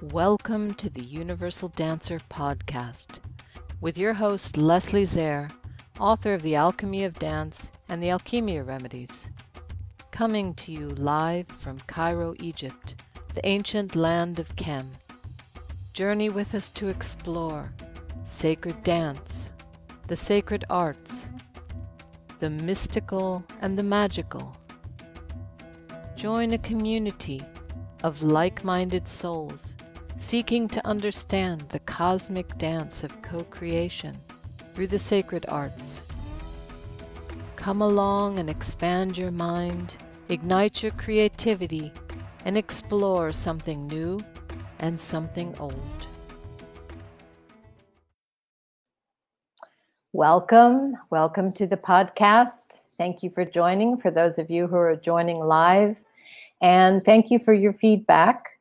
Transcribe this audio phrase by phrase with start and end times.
[0.00, 3.18] Welcome to the Universal Dancer podcast
[3.80, 5.50] with your host Leslie Zare,
[5.98, 9.32] author of The Alchemy of Dance and the Alchemia Remedies.
[10.12, 12.94] Coming to you live from Cairo, Egypt,
[13.34, 14.92] the ancient land of Kem.
[15.94, 17.72] Journey with us to explore
[18.22, 19.50] sacred dance,
[20.06, 21.28] the sacred arts,
[22.38, 24.56] the mystical and the magical.
[26.14, 27.42] Join a community
[28.04, 29.74] of like minded souls
[30.18, 34.20] seeking to understand the cosmic dance of co creation
[34.74, 36.02] through the sacred arts.
[37.54, 39.96] Come along and expand your mind,
[40.28, 41.92] ignite your creativity,
[42.44, 44.20] and explore something new
[44.80, 46.06] and something old.
[50.12, 50.96] Welcome.
[51.10, 52.60] Welcome to the podcast.
[52.98, 55.96] Thank you for joining, for those of you who are joining live.
[56.60, 58.57] And thank you for your feedback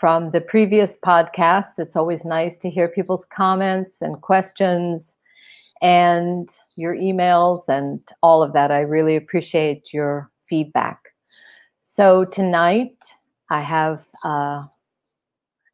[0.00, 1.78] from the previous podcasts.
[1.78, 5.14] It's always nice to hear people's comments and questions
[5.82, 8.70] and your emails and all of that.
[8.70, 10.98] I really appreciate your feedback.
[11.82, 12.96] So tonight
[13.50, 14.62] I have uh,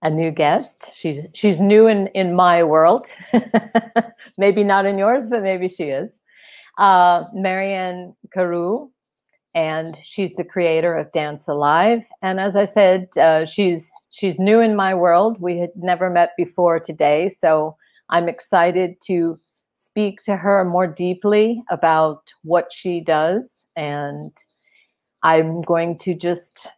[0.03, 0.91] a new guest.
[0.97, 3.07] She's she's new in in my world,
[4.39, 6.21] maybe not in yours, but maybe she is.
[6.79, 8.91] Uh, Mariane Karou,
[9.55, 12.03] and she's the creator of Dance Alive.
[12.23, 15.41] And as I said, uh, she's she's new in my world.
[15.41, 17.77] We had never met before today, so
[18.09, 19.36] I'm excited to
[19.75, 23.53] speak to her more deeply about what she does.
[23.77, 24.33] And
[25.22, 26.69] I'm going to just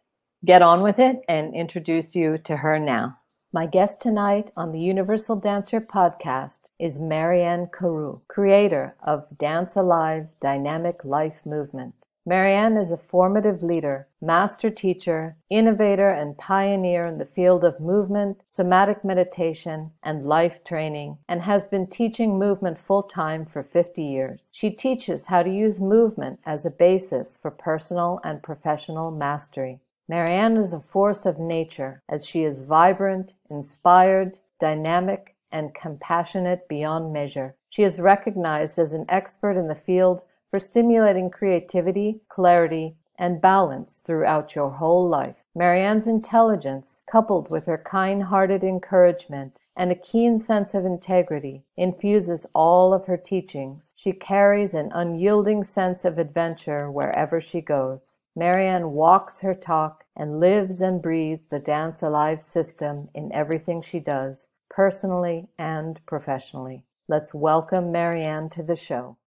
[0.45, 3.15] get on with it and introduce you to her now.
[3.53, 10.27] My guest tonight on the Universal Dancer podcast is Mariane Karou, creator of Dance Alive
[10.39, 11.98] Dynamic Life Movement.
[12.29, 18.41] Mariane is a formative leader, master teacher, innovator, and pioneer in the field of movement,
[18.45, 24.51] somatic meditation, and life training, and has been teaching movement full time for 50 years.
[24.53, 29.79] She teaches how to use movement as a basis for personal and professional mastery.
[30.07, 37.11] Mariane is a force of nature as she is vibrant, inspired, dynamic, and compassionate beyond
[37.11, 37.55] measure.
[37.71, 44.01] She is recognized as an expert in the field for stimulating creativity, clarity, and balance
[44.05, 45.43] throughout your whole life.
[45.53, 52.93] Mariane's intelligence, coupled with her kind-hearted encouragement and a keen sense of integrity, infuses all
[52.93, 53.93] of her teachings.
[53.97, 58.19] She carries an unyielding sense of adventure wherever she goes.
[58.37, 63.99] Mariane walks her talk and lives and breathes the Dance Alive system in everything she
[63.99, 66.85] does, personally and professionally.
[67.09, 69.17] Let's welcome Mariane to the show.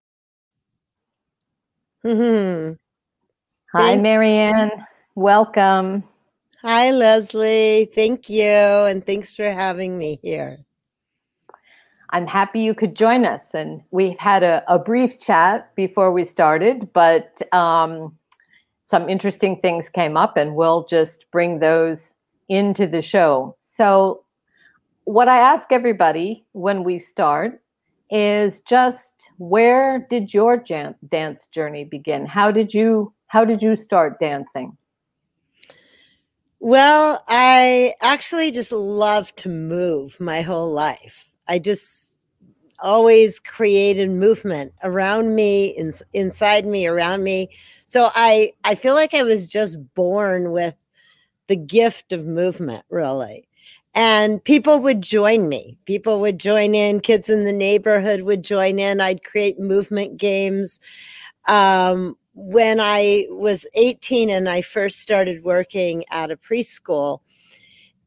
[2.05, 2.73] Mm-hmm.
[3.77, 4.85] Hi, Thank- Mariane.
[5.15, 6.03] Welcome.
[6.61, 7.89] Hi, Leslie.
[7.95, 8.43] Thank you.
[8.45, 10.59] And thanks for having me here.
[12.11, 13.55] I'm happy you could join us.
[13.55, 18.15] And we've had a, a brief chat before we started, but um,
[18.85, 22.13] some interesting things came up, and we'll just bring those
[22.49, 23.55] into the show.
[23.61, 24.23] So,
[25.05, 27.62] what I ask everybody when we start
[28.13, 32.27] is just where did your jan- dance journey begin?
[32.27, 34.77] How did you how did you start dancing?
[36.59, 41.31] Well, I actually just love to move my whole life.
[41.47, 42.15] I just
[42.79, 47.49] always created movement around me, in, inside me, around me.
[47.87, 50.75] So I I feel like I was just born with
[51.47, 53.47] the gift of movement, really
[53.95, 55.77] and people would join me.
[55.85, 56.99] People would join in.
[56.99, 58.99] Kids in the neighborhood would join in.
[58.99, 60.79] I'd create movement games.
[61.47, 67.19] Um, when I was 18 and I first started working at a preschool,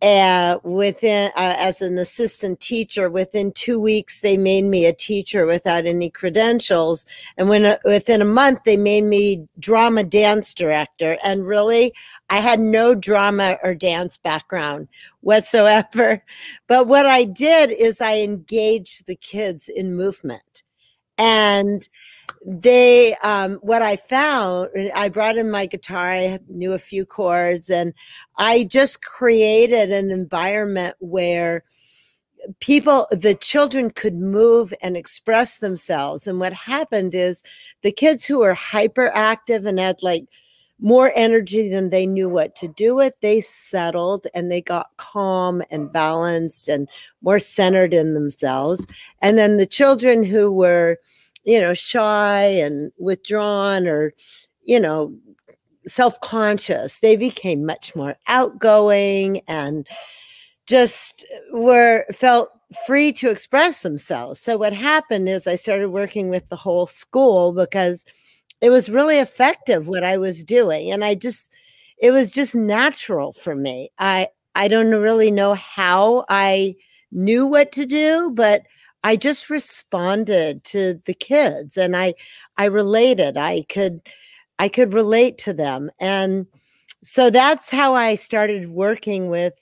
[0.03, 5.47] uh, within uh, as an assistant teacher within two weeks they made me a teacher
[5.47, 7.07] without any credentials.
[7.39, 11.17] And when uh, within a month they made me drama dance director.
[11.25, 11.95] And really
[12.29, 14.89] i had no drama or dance background
[15.21, 16.23] whatsoever.
[16.67, 20.63] But what i did is i engaged the kids in movement.
[21.19, 21.89] And
[22.45, 27.71] they um, what i found i brought in my guitar i knew a few chords
[27.71, 27.93] and
[28.37, 31.65] i just created an environment where
[32.61, 36.27] people the children could move and express themselves.
[36.27, 37.43] And what happened is
[37.83, 40.25] the kids who were hyperactive and had like
[40.79, 45.63] more energy than they knew what to do with they settled and they got calm
[45.71, 46.87] and balanced and
[47.23, 48.87] more centered in themselves.
[49.23, 50.99] And then the children who were
[51.47, 54.13] you know, shy and withdrawn or,
[54.65, 55.15] you know,
[55.87, 56.99] self conscious.
[56.99, 59.87] They became much more outgoing and
[60.67, 62.51] just were felt
[62.87, 64.41] free to express themselves.
[64.41, 68.05] So what happened is I started working with the whole school because
[68.61, 71.53] it was really effective what I was doing and I just
[71.99, 73.91] it was just natural for me.
[73.99, 76.75] I I don't really know how I
[77.13, 78.63] knew what to do, but
[79.05, 82.15] I just responded to the kids and I
[82.57, 83.37] I related.
[83.37, 84.01] I could
[84.59, 86.47] I could relate to them and
[87.03, 89.55] so that's how I started working with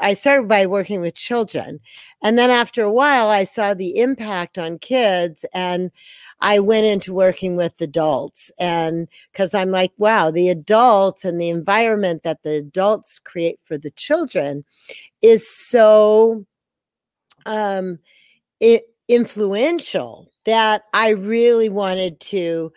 [0.00, 1.80] I started by working with children.
[2.22, 5.90] And then after a while, I saw the impact on kids and
[6.40, 8.50] I went into working with adults.
[8.58, 13.78] And because I'm like, wow, the adults and the environment that the adults create for
[13.78, 14.64] the children
[15.22, 16.44] is so
[17.46, 17.98] um,
[19.08, 22.72] influential that I really wanted to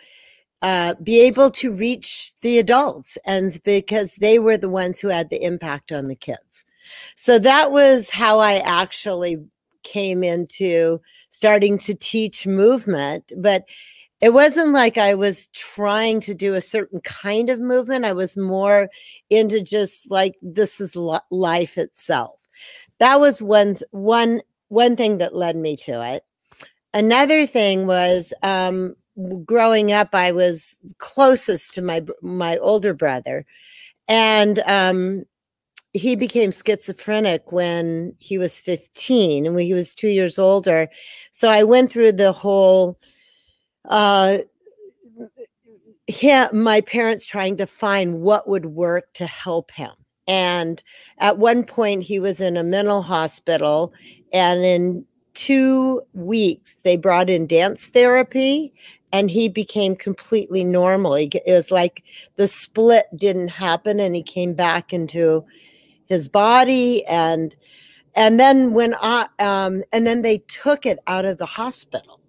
[0.62, 5.30] uh, be able to reach the adults and because they were the ones who had
[5.30, 6.66] the impact on the kids.
[7.16, 9.38] So that was how I actually
[9.84, 11.00] came into
[11.30, 13.32] starting to teach movement.
[13.38, 13.66] But
[14.22, 18.04] it wasn't like I was trying to do a certain kind of movement.
[18.04, 18.90] I was more
[19.30, 22.40] into just like this is life itself.
[23.00, 26.24] That was one one one thing that led me to it.
[26.94, 28.96] Another thing was um,
[29.46, 30.10] growing up.
[30.14, 33.46] I was closest to my my older brother,
[34.08, 35.26] and um,
[35.94, 40.88] he became schizophrenic when he was 15 and when he was two years older.
[41.32, 42.98] So I went through the whole
[43.86, 44.40] uh
[46.52, 49.92] my parents trying to find what would work to help him.
[50.28, 50.82] And
[51.18, 53.94] at one point he was in a mental hospital
[54.32, 58.74] and in two weeks they brought in dance therapy
[59.12, 61.14] and he became completely normal.
[61.16, 62.04] It was like
[62.36, 65.46] the split didn't happen and he came back into
[66.06, 67.56] his body and
[68.16, 72.20] and then when I um and then they took it out of the hospital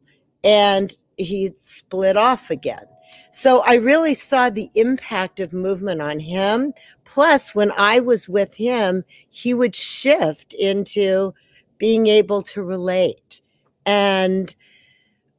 [0.44, 2.84] and he split off again.
[3.32, 6.72] So I really saw the impact of movement on him.
[7.04, 11.32] Plus, when I was with him, he would shift into
[11.80, 13.40] being able to relate.
[13.84, 14.54] And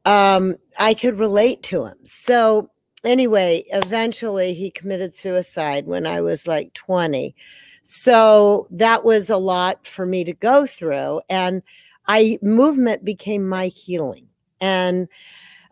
[0.03, 1.97] um, I could relate to him.
[2.03, 2.71] So,
[3.05, 7.33] anyway, eventually he committed suicide when I was like 20.
[7.83, 11.21] So that was a lot for me to go through.
[11.29, 11.61] And
[12.07, 14.27] I movement became my healing.
[14.59, 15.07] And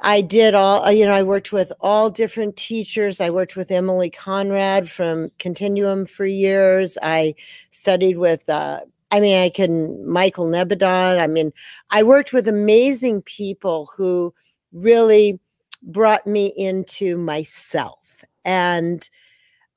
[0.02, 3.20] I did all, uh, you know, I worked with all different teachers.
[3.20, 6.98] I worked with Emilie Conrad from Continuum for years.
[7.02, 7.36] I
[7.72, 11.20] studied with, uh, I mean, I can, Michael Nebadon.
[11.20, 11.52] I mean,
[11.90, 14.34] I worked with amazing people who
[14.72, 15.40] really
[15.82, 18.24] brought me into myself.
[18.46, 19.08] And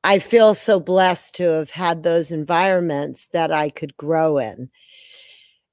[0.05, 4.70] I feel so blessed to have had those environments that I could grow in.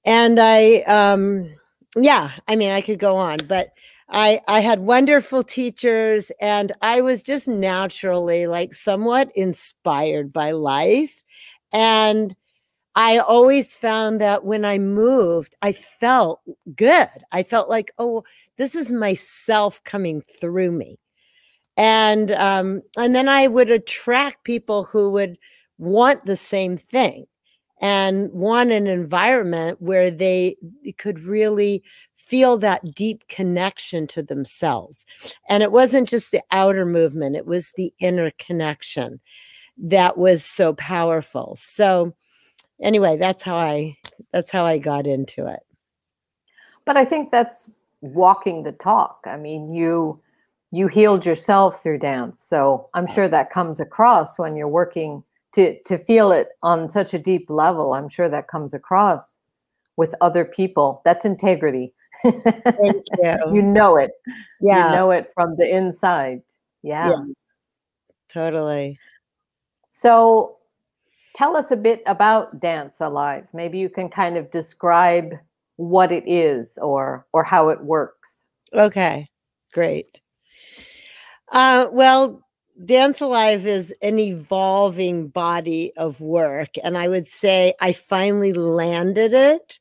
[0.05, 1.55] And I, um,
[1.95, 3.71] yeah, I mean, I could go on, but
[4.09, 11.23] I, I had wonderful teachers and I was just naturally like somewhat inspired by life.
[11.71, 12.35] And
[12.95, 16.41] I always found that when I moved, I felt
[16.75, 17.07] good.
[17.31, 18.23] I felt like, oh,
[18.57, 20.99] this is myself coming through me
[21.79, 25.37] and um, and then I would attract people who would
[25.77, 27.25] want the same thing
[27.79, 30.57] and want an environment where they
[30.97, 31.81] could really
[32.17, 35.05] feel that deep connection to themselves.
[35.47, 39.21] And it wasn't just the outer movement, it was the inner connection
[39.77, 41.55] that was so powerful.
[41.55, 42.13] So
[42.81, 43.97] anyway, that's how I
[44.31, 45.61] that's how I got into it.
[46.85, 47.69] But I think that's
[48.01, 49.19] walking the talk.
[49.25, 50.19] I mean, you
[50.71, 52.43] you healed yourself through dance.
[52.43, 57.13] So I'm sure that comes across when you're working to to feel it on such
[57.13, 57.93] a deep level.
[57.93, 59.39] I'm sure that comes across
[59.97, 61.01] with other people.
[61.05, 61.93] That's integrity.
[62.23, 63.53] Thank you.
[63.53, 64.11] you know it.
[64.61, 64.91] Yeah.
[64.91, 66.41] You know it from the inside.
[66.83, 67.09] Yeah.
[67.09, 67.25] yeah.
[68.29, 68.99] Totally.
[69.89, 70.58] So
[71.39, 73.47] tell us a bit about Dance Alive.
[73.53, 75.35] Maybe you can kind of describe
[75.77, 78.43] what it is or or how it works.
[78.73, 79.29] Okay.
[79.73, 80.19] Great.
[81.53, 82.45] Uh, well,
[82.83, 86.69] Dance Alive is an evolving body of work.
[86.83, 89.79] And I would say I finally landed it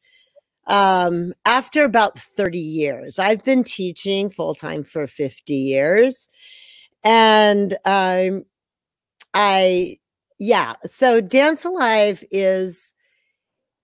[0.66, 3.18] um, after about 30 years.
[3.18, 6.28] I've been teaching full time for 50 years.
[7.02, 8.44] And um,
[9.34, 9.98] I,
[10.38, 12.94] yeah, so Dance Alive is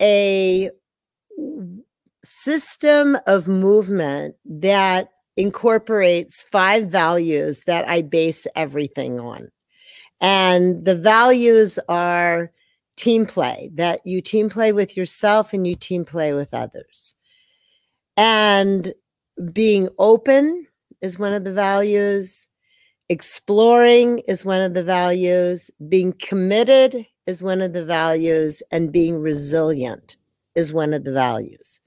[0.01, 0.71] a
[2.23, 9.51] system of movement that incorporates five values that I base everything on.
[10.21, 12.53] And the values are
[12.97, 17.15] team play, that you team play with yourself and you team play with others.
[18.17, 18.95] And
[19.53, 20.67] being open
[21.03, 22.49] is one of the values.
[23.09, 25.71] Exploring is one of the values.
[25.89, 28.63] Being committed is one of the values.
[28.71, 30.17] And being resilient
[30.55, 31.81] is one of the values.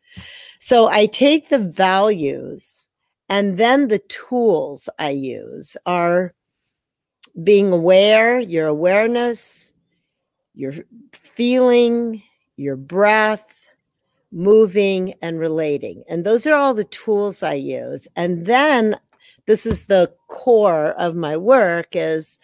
[0.60, 2.88] So I take the values
[3.30, 6.34] and then the tools I use are
[7.44, 9.72] being aware, your awareness,
[10.56, 10.74] your
[11.12, 12.24] feeling,
[12.56, 13.68] your breath,
[14.32, 16.04] moving, and relating.
[16.10, 18.08] And those are all the tools I use.
[18.16, 18.98] And then
[19.48, 22.38] this is the core of my work is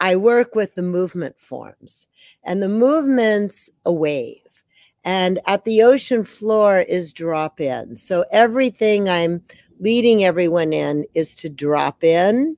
[0.00, 2.08] I work with the movement forms.
[2.44, 4.64] And the movement's a wave.
[5.04, 7.96] And at the ocean floor is drop in.
[7.96, 9.42] So everything I'm
[9.80, 12.56] leading everyone in is to drop in.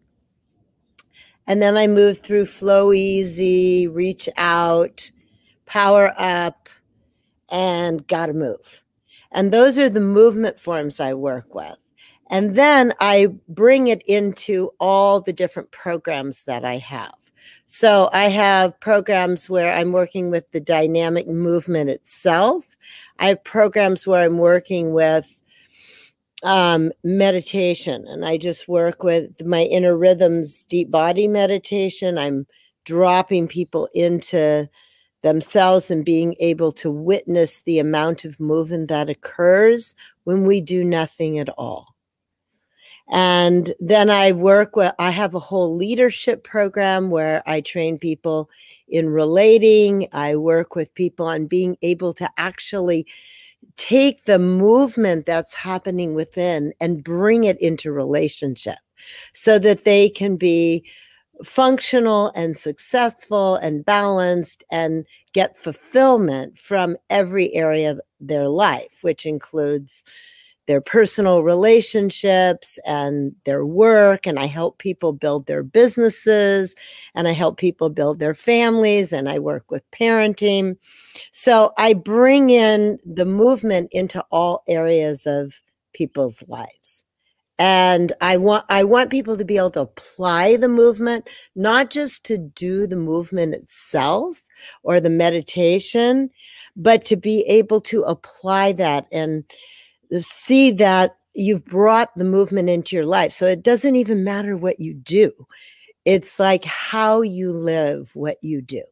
[1.46, 5.10] And then I move through flow easy, reach out,
[5.66, 6.68] power up,
[7.50, 8.82] and gotta move.
[9.32, 11.76] And those are the movement forms I work with.
[12.30, 17.14] And then I bring it into all the different programs that I have.
[17.66, 22.76] So I have programs where I'm working with the dynamic movement itself.
[23.18, 25.28] I have programs where I'm working with
[26.42, 32.16] um, meditation, and I just work with my inner rhythms, deep body meditation.
[32.16, 32.46] I'm
[32.84, 34.68] dropping people into
[35.22, 39.94] themselves and being able to witness the amount of movement that occurs
[40.24, 41.89] when we do nothing at all.
[43.10, 48.48] And then I work with, I have a whole leadership program where I train people
[48.88, 50.08] in relating.
[50.12, 53.06] I work with people on being able to actually
[53.76, 58.78] take the movement that's happening within and bring it into relationship
[59.32, 60.84] so that they can be
[61.44, 69.24] functional and successful and balanced and get fulfillment from every area of their life, which
[69.24, 70.04] includes
[70.66, 74.26] their personal relationships and their work.
[74.26, 76.76] And I help people build their businesses
[77.14, 80.76] and I help people build their families and I work with parenting.
[81.32, 85.54] So I bring in the movement into all areas of
[85.92, 87.04] people's lives
[87.60, 92.24] and i want i want people to be able to apply the movement not just
[92.24, 94.40] to do the movement itself
[94.82, 96.30] or the meditation
[96.74, 99.44] but to be able to apply that and
[100.18, 103.32] see that you've brought the movement into your life.
[103.32, 105.32] So it doesn't even matter what you do.
[106.04, 108.82] It's like how you live what you do.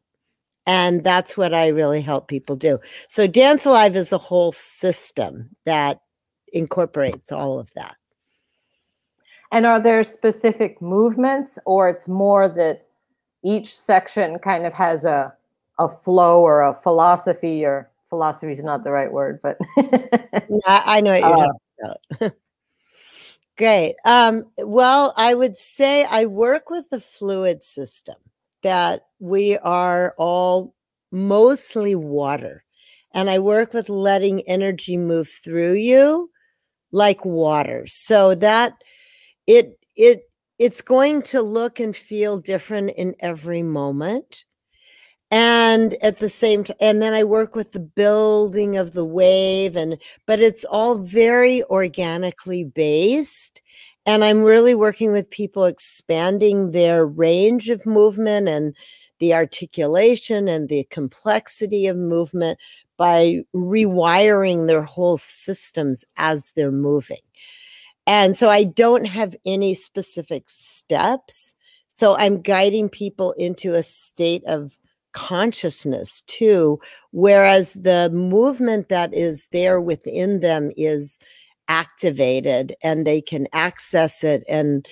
[0.65, 2.79] And that's what I really help people do.
[3.07, 6.01] So Dance Alive is a whole system that
[6.53, 7.95] incorporates all of that.
[9.51, 12.85] And are there specific movements or it's more that
[13.43, 15.33] each section kind of has a
[15.79, 21.01] a flow or a philosophy or philosophy is not the right word, but I, I,
[21.01, 22.33] know what you're uh, talking about.
[23.57, 23.95] Great.
[24.05, 28.15] Um, well, I would say I work with the fluid system
[28.63, 30.73] that we are all
[31.11, 32.63] mostly water.
[33.13, 36.29] And I work with letting energy move through you
[36.91, 37.83] like water.
[37.87, 38.73] So that
[39.47, 40.23] it it
[40.57, 44.45] it's going to look and feel different in every moment
[45.31, 49.75] and at the same time and then i work with the building of the wave
[49.75, 53.61] and but it's all very organically based.
[54.05, 58.75] And i'm really working with people expanding their range of movement and
[59.19, 62.57] the articulation and the complexity of movement
[62.97, 67.17] by rewiring their whole systems as they're moving.
[68.07, 71.53] And so i don't have any specific steps.
[71.87, 74.79] So i'm guiding people into a state of
[75.13, 76.79] consciousness too
[77.11, 81.19] whereas the movement that is there within them is
[81.67, 84.87] activated and they can access it and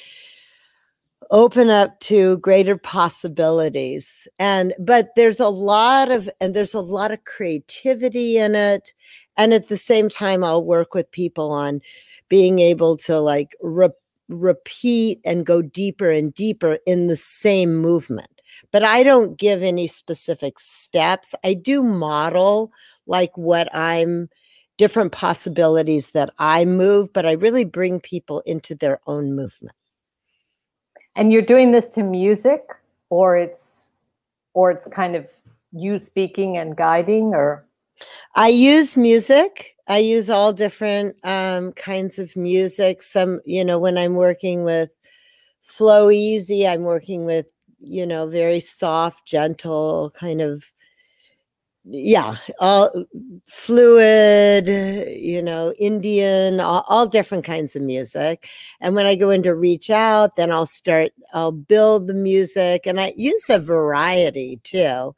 [1.32, 4.28] open up to greater possibilities.
[4.40, 8.94] And but there's a lot of and there's a lot of creativity in it.
[9.36, 11.82] And at the same time I'll work with people on
[12.30, 13.90] being able to like re-
[14.30, 18.37] repeat and go deeper and deeper in the same movement
[18.72, 21.34] but I don't give any specific steps.
[21.44, 22.72] I do model
[23.06, 24.30] like what I'm
[24.78, 29.76] different possibilities that I move, but I really bring people into their own movement.
[31.16, 32.62] And you're doing this to music
[33.10, 33.90] or it's
[34.54, 35.26] or it's kind of
[35.72, 37.66] you speaking and guiding or
[38.36, 39.76] I use music.
[39.88, 43.02] I use all different um, kinds of music.
[43.02, 44.90] Some, you know, when I'm working with
[45.64, 47.48] Flow Easy, I'm working with
[47.80, 50.74] you know, very soft, gentle, kind of
[51.90, 53.06] yeah, all
[53.48, 58.50] fluid, you know, Indian, all, all, different kinds of music.
[58.82, 63.00] And when I go into reach out, then I'll start, I'll build the music and
[63.00, 65.16] I use a variety too.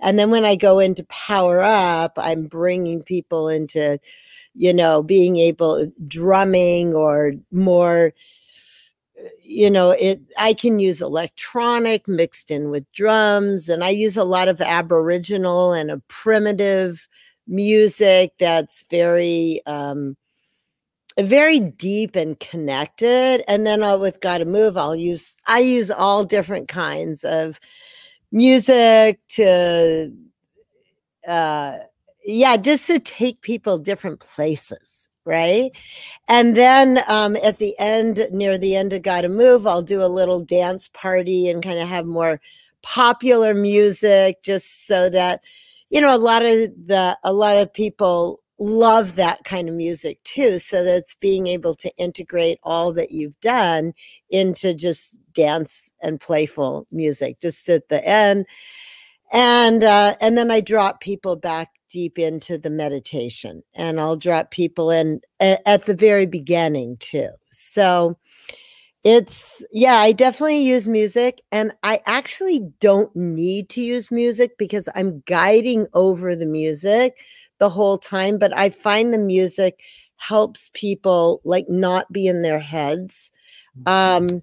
[0.00, 3.98] And then when I go into power up, I'm bringing people into,
[4.54, 8.12] you know, being able drumming or more
[9.42, 14.24] you know it i can use electronic mixed in with drums and i use a
[14.24, 17.08] lot of aboriginal and a primitive
[17.46, 20.16] music that's very um
[21.18, 26.24] very deep and connected and then I'll, with gotta move i'll use i use all
[26.24, 27.60] different kinds of
[28.32, 30.12] music to
[31.26, 31.78] uh
[32.24, 35.70] yeah just to take people different places right?
[36.28, 40.06] And then um, at the end, near the end of Gotta Move, I'll do a
[40.06, 42.40] little dance party and kind of have more
[42.82, 45.42] popular music just so that,
[45.90, 50.22] you know, a lot of the, a lot of people love that kind of music
[50.22, 50.58] too.
[50.58, 53.94] So that's being able to integrate all that you've done
[54.28, 58.46] into just dance and playful music just at the end.
[59.32, 64.50] And, uh, and then I drop people back deep into the meditation and I'll drop
[64.50, 67.28] people in a- at the very beginning too.
[67.52, 68.16] So
[69.02, 74.88] it's, yeah, I definitely use music and I actually don't need to use music because
[74.94, 77.18] I'm guiding over the music
[77.58, 78.38] the whole time.
[78.38, 79.80] But I find the music
[80.16, 83.30] helps people like not be in their heads.
[83.78, 84.34] Mm-hmm.
[84.34, 84.42] Um,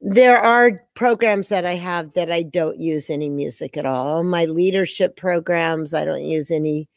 [0.00, 4.22] there are programs that I have that I don't use any music at all.
[4.24, 6.88] My leadership programs, I don't use any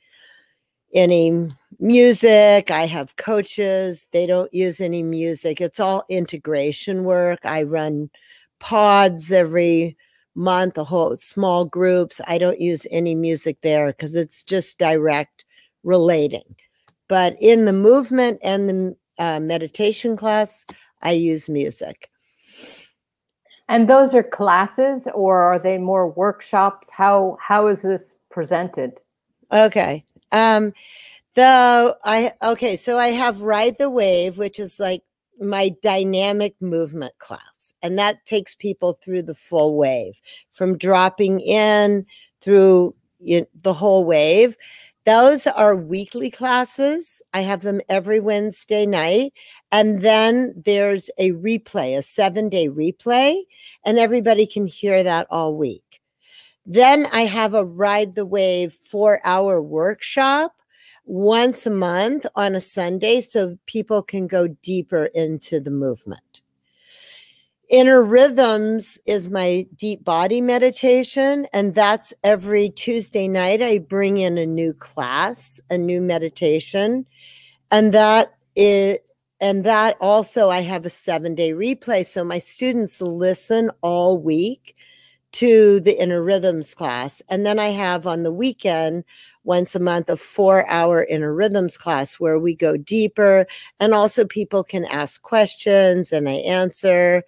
[0.94, 2.72] any music.
[2.72, 5.62] I have coaches, they don't use any music.
[5.62, 7.40] It's all integration work.
[7.44, 8.10] I run
[8.60, 9.96] pods every
[10.36, 12.20] month, a whole small groups.
[12.28, 15.46] I don't use any music there because it's just direct
[15.84, 16.56] relating.
[17.08, 20.66] But in the movement and the uh, meditation class,
[21.02, 22.10] I use music.
[23.70, 26.90] And those are classes or are they more workshops?
[26.90, 29.00] How how is this presented?
[29.54, 30.04] Okay.
[30.32, 30.74] Um
[31.36, 35.04] the I okay, so I have Ride the Wave, which is like
[35.40, 37.74] my dynamic movement class.
[37.82, 40.20] And that takes people through the full wave
[40.52, 42.06] from dropping in
[42.42, 44.58] through you know, the whole wave.
[45.06, 47.22] Those are weekly classes.
[47.34, 49.34] I have them every Wednesday night.
[49.72, 53.44] And then there's a replay, a seven day replay,
[53.86, 56.02] and everybody can hear that all week.
[56.66, 60.54] Then I have a Ride the Wave four hour workshop
[61.06, 66.42] once a month on a Sunday so people can go deeper into the movement.
[67.70, 73.62] Inner Rhythms is my deep body meditation, and that's every Tuesday night.
[73.62, 77.06] I bring in a new class, a new meditation,
[77.70, 78.98] and that is
[79.40, 82.06] and that also I have a seven day replay.
[82.06, 84.76] So my students listen all week
[85.34, 87.22] to the inner rhythms class.
[87.30, 89.04] And then I have on the weekend,
[89.44, 93.46] once a month, a four hour inner rhythms class where we go deeper
[93.80, 97.24] and also people can ask questions and I answer.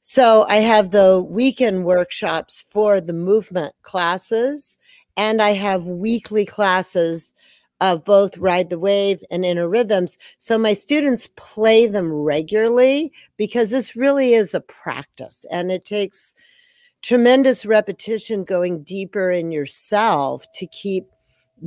[0.00, 4.78] So I have the weekend workshops for the movement classes
[5.16, 7.34] and I have weekly classes
[7.80, 10.18] of both Ride the Wave and Inner Rhythms.
[10.38, 16.34] So my students play them regularly because this really is a practice and it takes
[17.02, 21.06] tremendous repetition going deeper in yourself to keep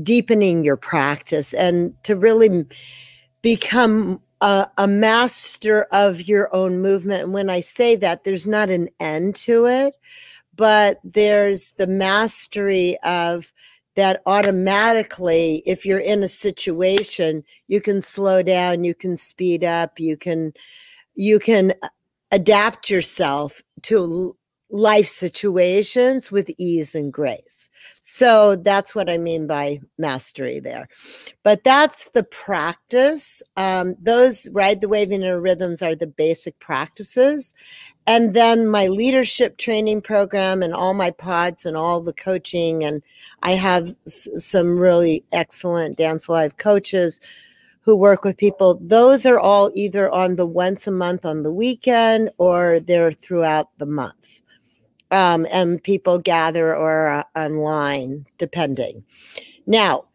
[0.04, 2.65] deepening your practice and to really
[3.41, 7.23] become a, a, master of your own movement.
[7.23, 9.95] And when I say that, there's not an end to it,
[10.56, 13.54] but there's the mastery of
[13.95, 19.99] that automatically, if you're in a situation, you can slow down, you can speed up,
[19.99, 20.54] you can,
[21.13, 21.73] you can
[22.32, 24.36] adapt yourself to
[24.69, 27.69] life situations with ease and grace.
[28.02, 30.88] So that's what I mean by mastery there.
[31.44, 33.44] But that's the practice.
[33.58, 37.54] Um, those ride the wave in rhythms are the basic practices.
[38.08, 42.84] And then my leadership training program and all my pods and all the coaching.
[42.84, 43.04] And
[43.44, 47.22] I have s- some really excellent Dance Alive coaches
[47.82, 48.80] who work with people.
[48.82, 53.70] Those are all either on the once a month on the weekend or they're throughout
[53.78, 54.40] the month
[55.12, 59.04] um, and people gather or uh, online, depending.
[59.67, 60.06] Now,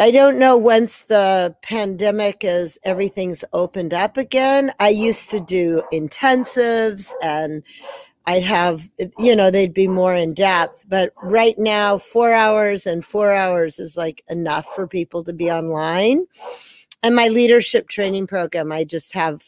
[0.00, 4.72] I don't know once the pandemic is everything's opened up again.
[4.80, 7.62] I used to do intensives and
[8.24, 10.84] I'd have, you know, they'd be more in depth.
[10.88, 15.50] But right now, four hours and four hours is like enough for people to be
[15.50, 16.26] online.
[17.02, 19.42] And my leadership training program, I just have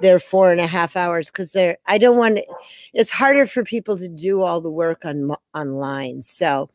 [0.00, 2.44] their four and a half hours because they're, I don't want to,
[2.92, 6.22] it's harder for people to do all the work on online.
[6.22, 6.70] So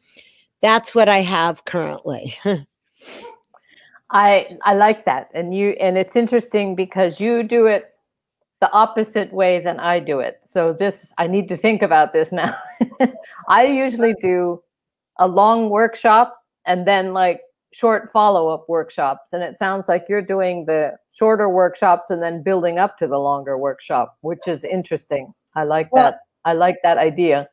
[0.62, 2.38] that's what I have currently.
[4.12, 5.30] I I like that.
[5.34, 7.92] And you and it's interesting because you do it
[8.62, 10.40] the opposite way than I do it.
[10.46, 12.56] So this I need to think about this now.
[13.50, 14.62] I usually do
[15.20, 17.42] a long workshop and then like
[17.76, 22.80] short follow-up workshops and it sounds like you're doing the shorter workshops and then building
[22.80, 25.34] up to the longer workshop, which is interesting.
[25.56, 26.20] I like well, that.
[26.46, 27.50] I like that idea.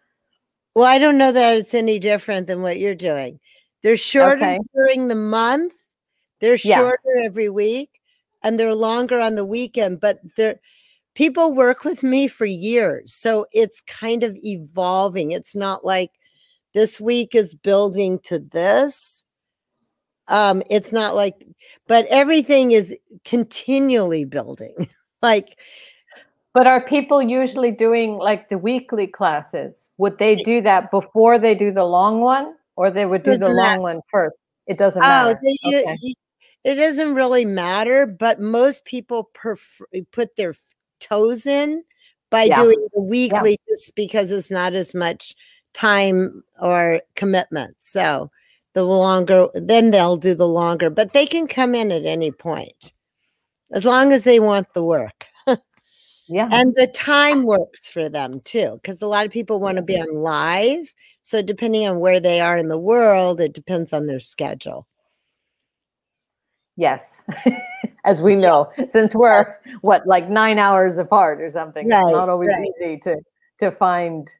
[0.76, 3.40] Well, I don't know that it's any different than what you're doing.
[3.82, 4.58] They're shorter okay.
[4.72, 5.72] during the month.
[6.38, 7.26] They're shorter yeah.
[7.26, 8.00] every week
[8.44, 10.61] and they're longer on the weekend, but they're
[11.16, 13.12] people work with me for years.
[13.12, 15.32] So it's kind of evolving.
[15.32, 16.12] It's not like
[16.74, 19.24] this week is building to this.
[20.33, 21.47] Um, it's not like,
[21.87, 24.88] but everything is continually building.
[25.23, 25.59] like,
[26.55, 29.87] but are people usually doing like the weekly classes?
[29.99, 33.49] Would they do that before they do the long one, or they would do the
[33.49, 33.81] long matter.
[33.81, 34.35] one first?
[34.66, 35.38] It doesn't oh, matter.
[35.42, 36.14] They, okay.
[36.64, 40.55] it doesn't really matter, but most people prefer put their
[40.99, 41.85] toes in
[42.31, 42.62] by yeah.
[42.62, 43.75] doing the weekly yeah.
[43.75, 45.35] just because it's not as much
[45.75, 47.77] time or commitment.
[47.81, 48.31] So
[48.74, 52.92] the longer, then they'll do the longer, but they can come in at any point
[53.72, 55.26] as long as they want the work.
[56.28, 56.48] yeah.
[56.50, 60.00] And the time works for them too, because a lot of people want to be
[60.00, 60.92] on live.
[61.22, 64.87] So depending on where they are in the world, it depends on their schedule.
[66.76, 67.22] Yes.
[68.04, 69.46] as we know, since we're
[69.80, 71.88] what like nine hours apart or something.
[71.88, 72.68] Right, it's not always right.
[72.80, 73.16] easy to
[73.58, 74.30] to find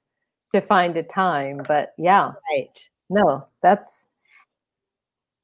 [0.53, 2.89] to find a time, but yeah, right.
[3.09, 4.07] No, that's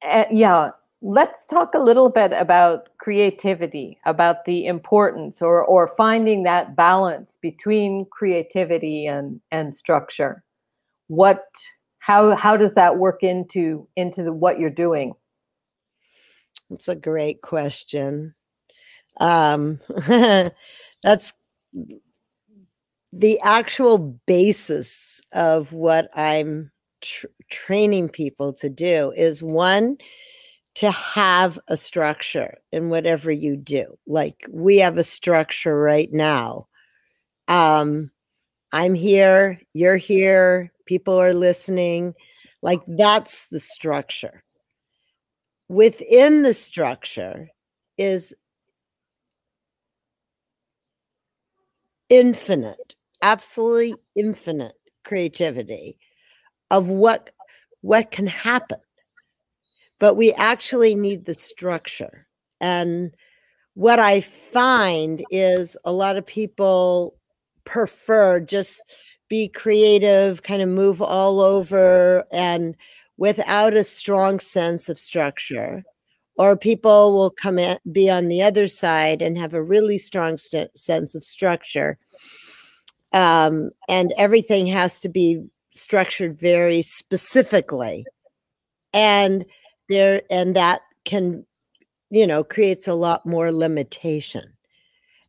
[0.05, 0.71] uh, yeah.
[1.01, 7.37] Let's talk a little bit about creativity, about the importance or or finding that balance
[7.41, 10.43] between creativity and and structure.
[11.07, 11.45] What
[11.99, 15.13] how how does that work into into the, what you're doing?
[16.69, 18.35] That's a great question.
[19.21, 19.79] Um,
[21.03, 21.33] that's
[23.11, 29.97] the actual basis of what I'm tr- training people to do is one
[30.75, 33.97] to have a structure in whatever you do.
[34.07, 36.67] Like we have a structure right now.
[37.47, 38.11] Um,
[38.71, 42.13] I'm here, you're here, people are listening.
[42.61, 44.43] Like that's the structure
[45.69, 47.47] within the structure
[47.97, 48.35] is
[52.09, 54.73] infinite absolutely infinite
[55.05, 55.95] creativity
[56.71, 57.31] of what
[57.81, 58.79] what can happen.
[59.99, 62.27] But we actually need the structure.
[62.61, 63.11] And
[63.75, 67.15] what i find is a lot of people
[67.63, 68.83] prefer just
[69.29, 72.75] be creative kind of move all over and
[73.17, 75.83] without a strong sense of structure.
[76.35, 80.37] Or people will come in be on the other side and have a really strong
[80.37, 81.97] st- sense of structure.
[83.11, 88.05] Um, and everything has to be structured very specifically.
[88.93, 89.45] And
[89.87, 91.45] there and that can
[92.09, 94.43] you know creates a lot more limitation.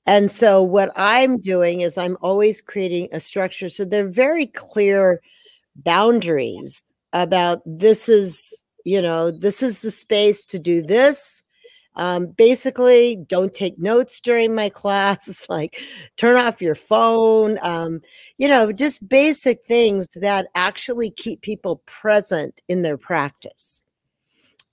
[0.07, 3.69] And so what i'm doing is i'm always creating a structure.
[3.69, 5.21] So they're very clear
[5.77, 11.43] boundaries about this is you know this is the space to do this
[11.97, 15.83] um, basically don't take notes during my class like
[16.17, 18.01] turn off your phone um,
[18.39, 23.83] you know just basic things that actually keep people present in their practice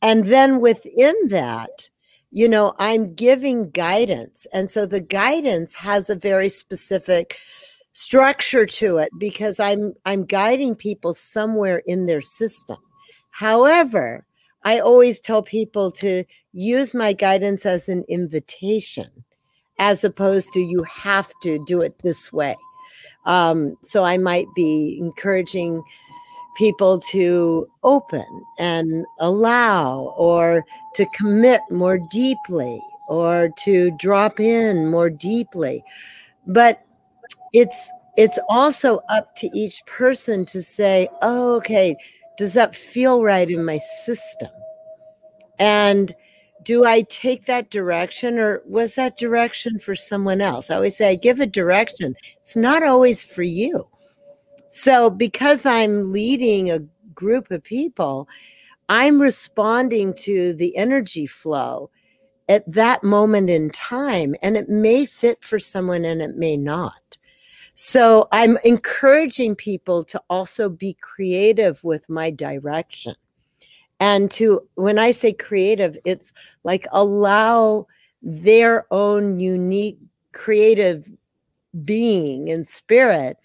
[0.02, 1.90] and then within that
[2.32, 7.38] you know i'm giving guidance and so the guidance has a very specific
[7.98, 12.78] structure to it because I'm I'm guiding people somewhere in their system.
[13.32, 14.27] However,
[14.68, 19.24] I always tell people to use my guidance as an invitation
[19.80, 22.58] as opposed to you have to do it this way.
[23.26, 25.82] Um, so I might be encouraging
[26.58, 28.26] people to open
[28.60, 35.82] and allow or to commit more deeply or to drop in more deeply.
[36.46, 36.84] But
[37.54, 41.96] it's it's also up to each person to say, oh, okay,
[42.38, 44.50] does that feel right in my system?
[45.60, 46.14] And
[46.64, 50.70] do I take that direction or was that direction for someone else?
[50.70, 52.16] I always say I give a direction.
[52.42, 53.88] It's not always for you.
[54.68, 56.80] So because I'm leading a
[57.14, 58.28] group of people,
[58.90, 61.90] I'm responding to the energy flow
[62.50, 64.36] at that moment in time.
[64.42, 67.07] And it may fit for someone and it may not.
[67.80, 73.14] So I'm encouraging people to also be creative with my direction.
[74.00, 77.86] And to, when I say creative, it's like allow
[78.24, 80.00] their own unique
[80.32, 81.12] creative
[81.86, 83.38] being and spirit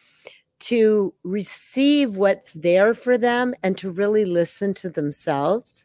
[0.60, 5.84] to receive what's there for them and to really listen to themselves.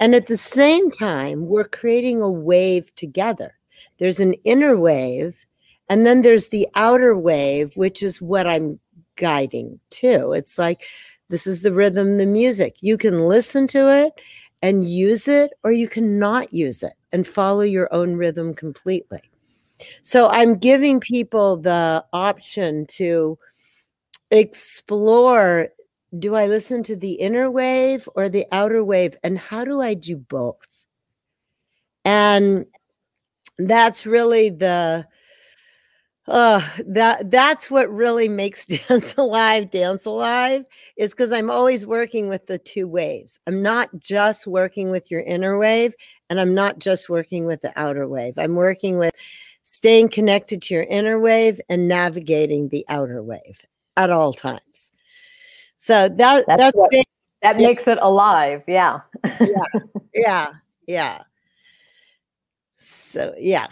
[0.00, 3.54] And at the same time, we're creating a wave together.
[3.98, 5.46] There's an inner wave,
[5.90, 8.78] and then there's the outer wave, which is what I'm
[9.16, 10.32] guiding to.
[10.32, 10.84] It's like
[11.28, 12.76] this is the rhythm, the music.
[12.80, 14.12] You can listen to it
[14.62, 19.20] and use it, or you can not use it and follow your own rhythm completely.
[20.02, 23.36] So I'm giving people the option to
[24.30, 25.70] explore
[26.18, 29.16] do I listen to the inner wave or the outer wave?
[29.22, 30.84] And how do I do both?
[32.04, 32.66] And
[33.58, 35.06] that's really the
[36.30, 40.64] uh that that's what really makes dance alive dance alive
[40.96, 45.20] is because i'm always working with the two waves i'm not just working with your
[45.20, 45.94] inner wave
[46.30, 49.12] and i'm not just working with the outer wave i'm working with
[49.62, 53.64] staying connected to your inner wave and navigating the outer wave
[53.96, 54.92] at all times.
[55.76, 57.04] So that that's, that's what, big,
[57.42, 57.66] that yeah.
[57.66, 58.64] makes it alive.
[58.66, 59.00] Yeah.
[59.40, 59.80] yeah.
[60.14, 60.52] Yeah.
[60.86, 61.22] Yeah.
[62.78, 63.68] So yeah.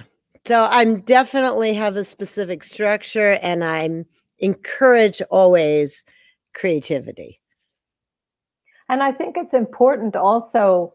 [0.47, 4.07] So I'm definitely have a specific structure and I'm
[4.39, 6.05] encourage always
[6.55, 7.41] creativity.
[8.89, 10.95] And I think it's important also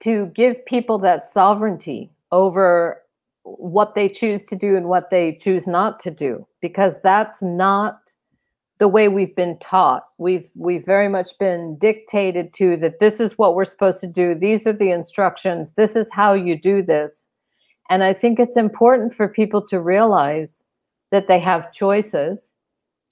[0.00, 3.02] to give people that sovereignty over
[3.42, 8.12] what they choose to do and what they choose not to do because that's not
[8.78, 10.04] the way we've been taught.
[10.18, 14.34] We've we've very much been dictated to that this is what we're supposed to do.
[14.34, 15.72] These are the instructions.
[15.72, 17.28] This is how you do this.
[17.90, 20.64] And I think it's important for people to realize
[21.10, 22.54] that they have choices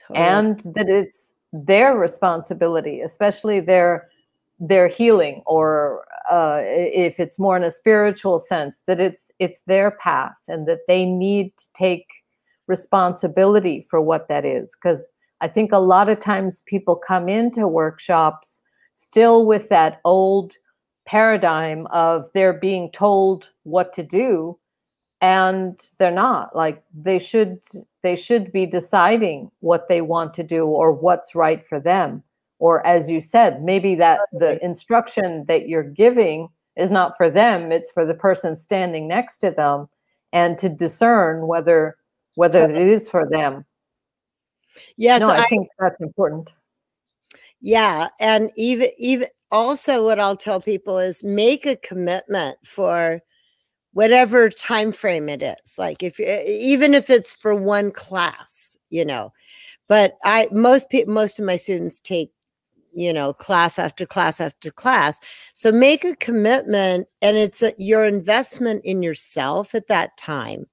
[0.01, 0.27] totally.
[0.27, 4.09] and that it's their responsibility, especially their
[4.59, 9.91] their healing or uh, if it's more in a spiritual sense that it's it's their
[9.91, 12.07] path and that they need to take
[12.69, 17.67] responsibility for what that is because I think a lot of times people come into
[17.67, 18.61] workshops
[18.95, 20.53] still with that old
[21.07, 24.57] paradigm of they're being told what to do
[25.23, 27.61] and they're not like they should
[28.03, 32.23] they should be deciding what they want to do or what's right for them.
[32.59, 37.71] Or as you said maybe that the instruction that you're giving is not for them
[37.71, 39.89] it's for the person standing next to them
[40.33, 41.97] and to discern whether
[42.35, 43.65] whether it is for them.
[44.97, 46.53] Yes, no, I, I think that's important.
[47.61, 53.21] Yeah, and even even also what I'll tell people is make a commitment for
[53.93, 55.79] whatever time frame it is.
[55.79, 59.33] Like if even if it's for one class, you know.
[59.89, 62.33] But I most people most of my students take
[62.95, 65.19] you know class after class after class
[65.55, 70.67] so make a commitment and it's a, your investment in yourself at that time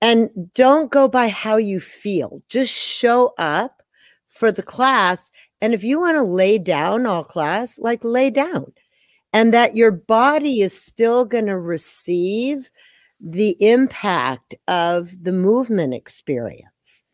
[0.00, 2.40] and don't go by how you feel.
[2.48, 3.82] Just show up
[4.28, 5.30] for the class.
[5.60, 8.72] And if you want to lay down all class, like lay down.
[9.38, 12.72] And that your body is still going to receive
[13.20, 17.04] the impact of the movement experience.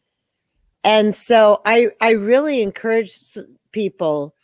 [0.82, 3.18] And so I, I really encourage
[3.72, 4.34] people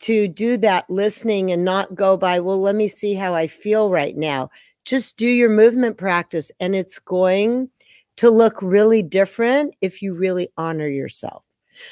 [0.00, 3.88] to do that listening and not go by, well, let me see how I feel
[3.88, 4.50] right now.
[4.84, 7.68] Just do your movement practice and it's going
[8.16, 11.44] to look really different if you really honor yourself.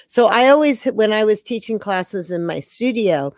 [0.09, 3.32] So I always, when I was teaching classes in my studio,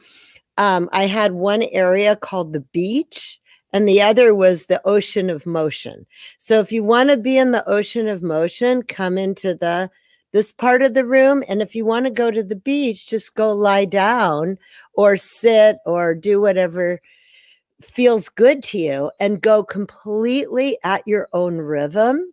[0.59, 3.41] um, I had one area called the beach
[3.73, 6.05] and the other was the ocean of motion.
[6.39, 9.91] So if you want to be in the ocean of motion, come into the
[10.33, 13.35] this part of the room and if you want to go to the beach, just
[13.35, 14.59] go lie down
[14.93, 17.01] or sit or do whatever
[17.81, 22.31] feels good to you and go completely at your own rhythm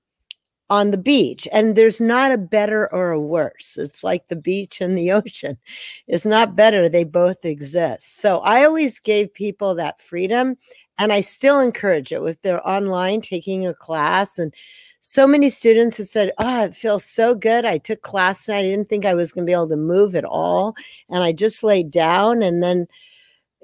[0.69, 3.77] on the beach and there's not a better or a worse.
[3.77, 5.57] It's like the beach and the ocean
[6.07, 8.17] it's not better they both exist.
[8.19, 10.57] So i always gave people that freedom
[10.97, 14.53] and i still encourage it with their online taking a class and
[15.01, 17.63] so many students have said oh it feels so good.
[17.65, 20.15] I took class and i didn't think i was going to be able to move
[20.15, 20.75] at all
[21.09, 22.87] and i just laid down and then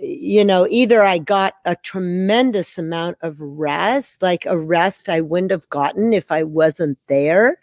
[0.01, 5.51] you know, either I got a tremendous amount of rest, like a rest I wouldn't
[5.51, 7.59] have gotten if I wasn't there,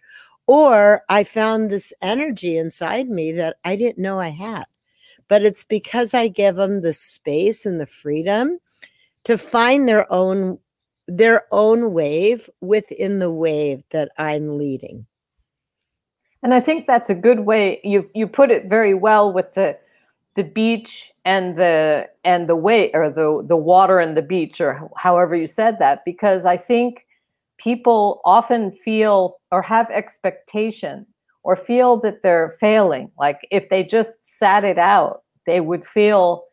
[0.46, 4.64] or I found this energy inside me that I didn't know I had.
[5.26, 8.58] But it's because I give them the space and the freedom
[9.24, 10.58] to find their own
[11.08, 15.06] their own wave within the wave that I'm leading.
[16.42, 19.76] And I think that's a good way you you put it very well with the
[20.36, 24.90] the beach and the and the way or the the water and the beach or
[24.96, 27.04] however you said that because I think
[27.58, 31.04] people often feel or have expectation
[31.42, 36.44] or feel that they're failing like if they just sat it out they would feel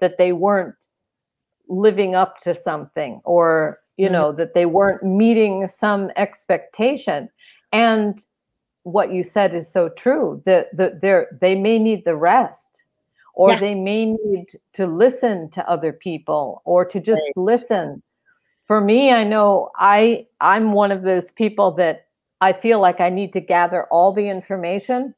[0.00, 0.80] that they weren't
[1.68, 4.14] living up to something or you mm-hmm.
[4.14, 7.28] know that they weren't meeting some expectation
[7.70, 8.24] and
[8.84, 12.71] what you said is so true that the, they they may need the rest
[13.34, 13.58] or yeah.
[13.58, 17.42] they may need to listen to other people or to just right.
[17.42, 18.02] listen
[18.66, 22.06] for me i know i i'm one of those people that
[22.40, 25.14] i feel like i need to gather all the information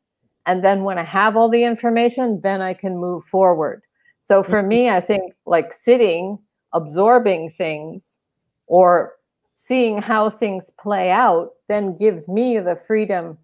[0.46, 3.82] and then when i have all the information then i can move forward
[4.20, 4.68] so for mm-hmm.
[4.68, 6.38] me i think like sitting
[6.72, 8.18] absorbing things
[8.66, 9.14] or
[9.54, 13.38] seeing how things play out then gives me the freedom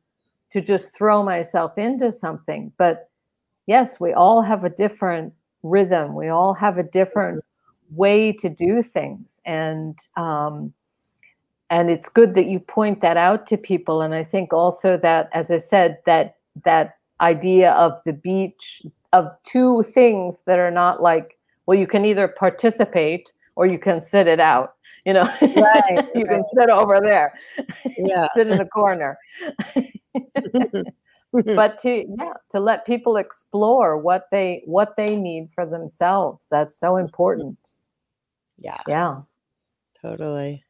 [0.50, 3.09] to just throw myself into something but
[3.70, 6.16] yes, we all have a different rhythm.
[6.16, 7.44] We all have a different
[7.92, 10.74] way to do things, and um,
[11.70, 14.02] and it's good that you point that out to people.
[14.02, 19.30] And I think also that, as I said, that that idea of the beach of
[19.44, 24.26] two things that are not like well, you can either participate or you can sit
[24.26, 24.74] it out.
[25.06, 26.28] You know, right, you right.
[26.28, 27.38] can sit over there,
[27.96, 29.16] yeah, sit in the corner.
[31.44, 36.76] but to yeah to let people explore what they what they need for themselves that's
[36.76, 37.72] so important.
[38.58, 38.80] Yeah.
[38.86, 39.20] Yeah.
[40.02, 40.64] Totally.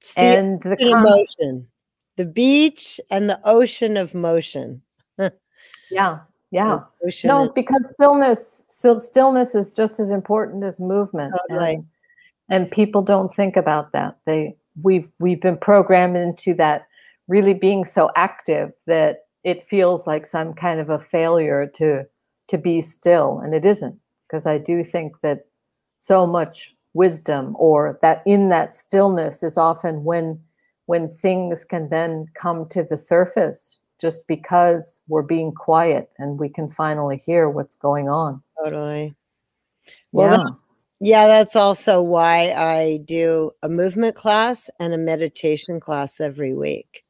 [0.00, 1.68] It's the and the emotion
[2.16, 4.82] the beach and the ocean of motion.
[5.90, 6.80] Yeah yeah.
[7.24, 11.74] No because stillness still stillness is just as important as movement totally.
[11.74, 11.84] and,
[12.48, 14.18] and people don't think about that.
[14.26, 16.86] They we've we've been programmed into that
[17.28, 22.04] really being so active that it feels like some kind of a failure to
[22.48, 25.46] to be still and it isn't because i do think that
[25.98, 30.40] so much wisdom or that in that stillness is often when
[30.86, 36.48] when things can then come to the surface just because we're being quiet and we
[36.48, 38.42] can finally hear what's going on.
[38.64, 39.14] Totally.
[40.10, 40.36] Well yeah.
[40.38, 40.52] That,
[41.00, 47.04] yeah that's also why i do a movement class and a meditation class every week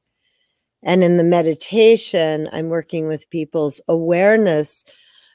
[0.83, 4.85] and in the meditation, I'm working with people's awareness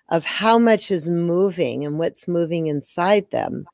[0.09, 3.65] of how much is moving and what's moving inside them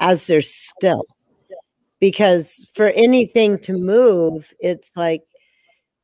[0.00, 1.04] as they're still.
[2.00, 5.22] Because for anything to move, it's like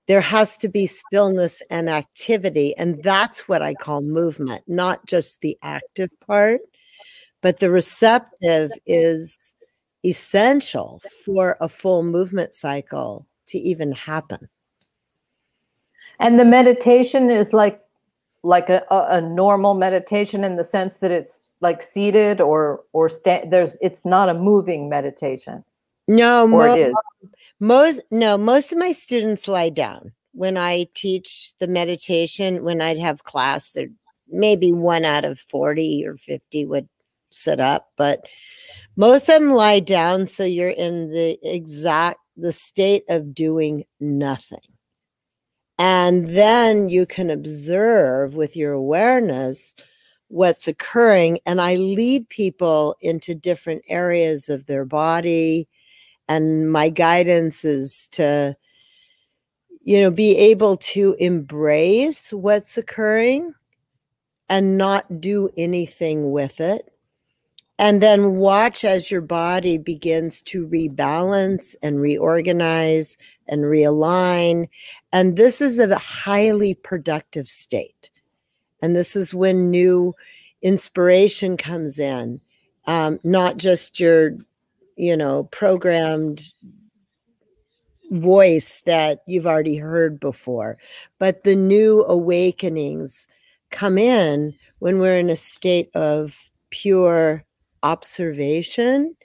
[0.06, 2.76] there has to be stillness and activity.
[2.76, 6.60] And that's what I call movement, not just the active part,
[7.42, 9.54] but the receptive is
[10.04, 14.48] essential for a full movement cycle to even happen
[16.20, 17.80] and the meditation is like
[18.42, 23.50] like a, a, normal meditation in the sense that it's like seated or or stand
[23.50, 25.64] there's it's not a moving meditation.
[26.06, 26.92] No mo-
[27.58, 30.12] most no most of my students lie down.
[30.32, 33.86] When i teach the meditation when i'd have class there
[34.28, 36.88] maybe one out of 40 or 50 would
[37.30, 38.26] sit up but
[38.96, 44.73] most of them lie down so you're in the exact the state of doing nothing
[45.78, 49.74] and then you can observe with your awareness
[50.28, 51.40] what's occurring.
[51.46, 55.68] And I lead people into different areas of their body.
[56.28, 58.56] And my guidance is to,
[59.82, 63.52] you know, be able to embrace what's occurring
[64.48, 66.90] and not do anything with it.
[67.78, 73.16] And then watch as your body begins to rebalance and reorganize
[73.48, 74.68] and realign.
[75.12, 78.10] And this is a highly productive state.
[78.82, 80.14] And this is when new
[80.62, 82.40] inspiration comes in,
[82.86, 84.36] um, not just your,
[84.96, 86.52] you know, programmed
[88.10, 90.76] voice that you've already heard before,
[91.18, 93.26] but the new awakenings
[93.70, 97.44] come in when we're in a state of pure
[97.82, 99.16] observation.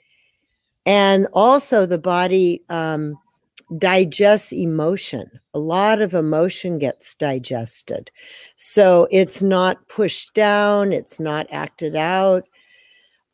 [0.86, 3.18] And also, the body um,
[3.78, 5.30] digests emotion.
[5.54, 8.10] A lot of emotion gets digested.
[8.56, 12.44] So it's not pushed down, it's not acted out.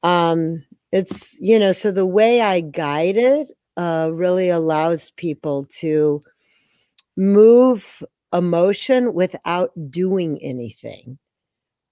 [0.03, 6.22] um, it's you know so the way i guide it uh, really allows people to
[7.16, 11.18] move emotion without doing anything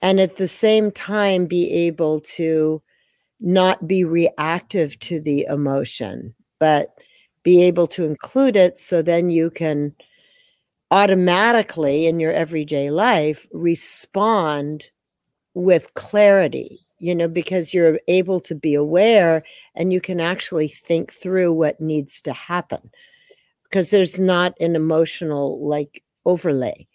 [0.02, 2.82] and at the same time be able to
[3.40, 6.93] not be reactive to the emotion but
[7.44, 9.94] be able to include it so then you can
[10.90, 14.90] automatically in your everyday life respond
[15.54, 19.44] with clarity you know because you're able to be aware
[19.76, 22.90] and you can actually think through what needs to happen
[23.74, 26.86] because there's not an emotional like overlay.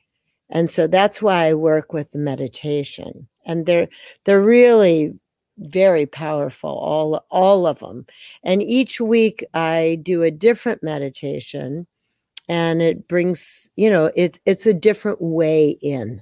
[0.49, 3.27] And so that's why i work with the meditation.
[3.45, 3.89] And they're
[4.23, 5.13] they're really
[5.59, 8.05] very powerful all all of them
[8.43, 11.85] and each week i do a different meditation
[12.47, 16.21] and it brings you know it's it's a different way in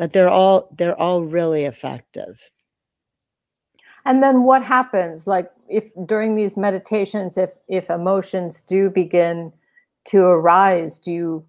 [0.00, 2.50] but they're all they're all really effective.
[4.06, 9.52] And then what happens like if during these meditations if if emotions do begin
[10.06, 11.44] to arise do you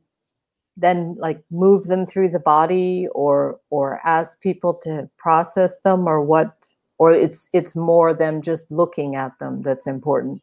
[0.76, 6.22] then like move them through the body or or ask people to process them or
[6.22, 6.68] what
[7.02, 10.39] or it's it's more them just looking at them that's important?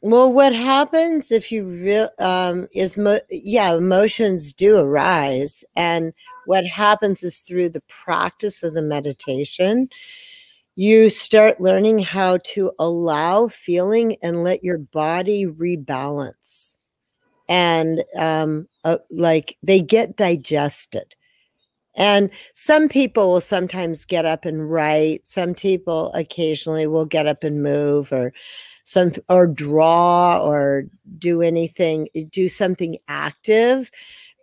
[0.00, 6.14] Well what happens if you real um is mo- yeah emotions do arise and
[6.46, 9.90] what happens is through the practice of the meditation
[10.74, 16.76] you start learning how to allow feeling and let your body rebalance.
[17.46, 21.14] And um, uh, like they get digested
[21.94, 25.26] and some people will sometimes get up and write.
[25.26, 28.32] Some people occasionally will get up and move or
[28.84, 30.84] some or draw or
[31.18, 33.90] do anything, eh, do something active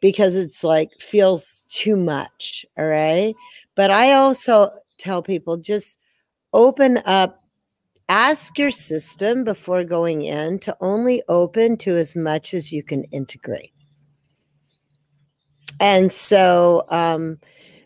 [0.02, 2.66] because it's like feels too much.
[2.78, 3.36] All right.
[3.76, 6.00] But I also tell people just
[6.54, 7.44] open up
[8.10, 13.04] ask your system before going in to only open to as much as you can
[13.06, 13.74] integrate
[15.80, 17.38] and so um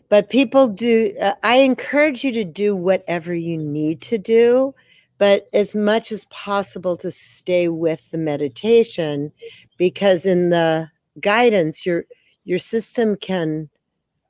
[0.08, 4.74] but people do uh, i encourage you to do whatever you need to do
[5.18, 9.30] but as much as possible to stay with the meditation
[9.78, 10.90] because in the
[11.20, 12.04] guidance your
[12.44, 13.68] your system can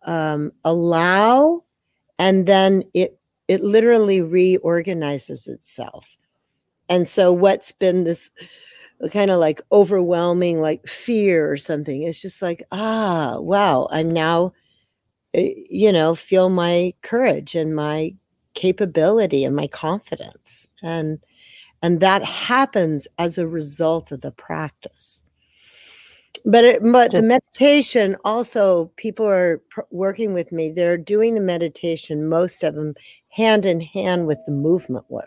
[0.04, 1.62] um, allow
[2.18, 6.16] and then it it literally reorganizes itself.
[6.88, 8.30] And so what's been this
[9.10, 12.02] kind of like overwhelming like fear or something.
[12.02, 14.52] It's just like ah wow i'm now
[15.34, 18.14] eh, you know feel my courage and my
[18.54, 20.68] capability and my confidence.
[20.82, 21.18] And
[21.82, 25.24] and that happens as a result of the practice.
[26.44, 31.40] But it, but the meditation also people are pr- working with me they're doing the
[31.40, 32.94] meditation most of them
[33.28, 35.26] hand in hand with the movement work.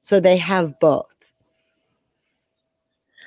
[0.00, 1.13] So they have both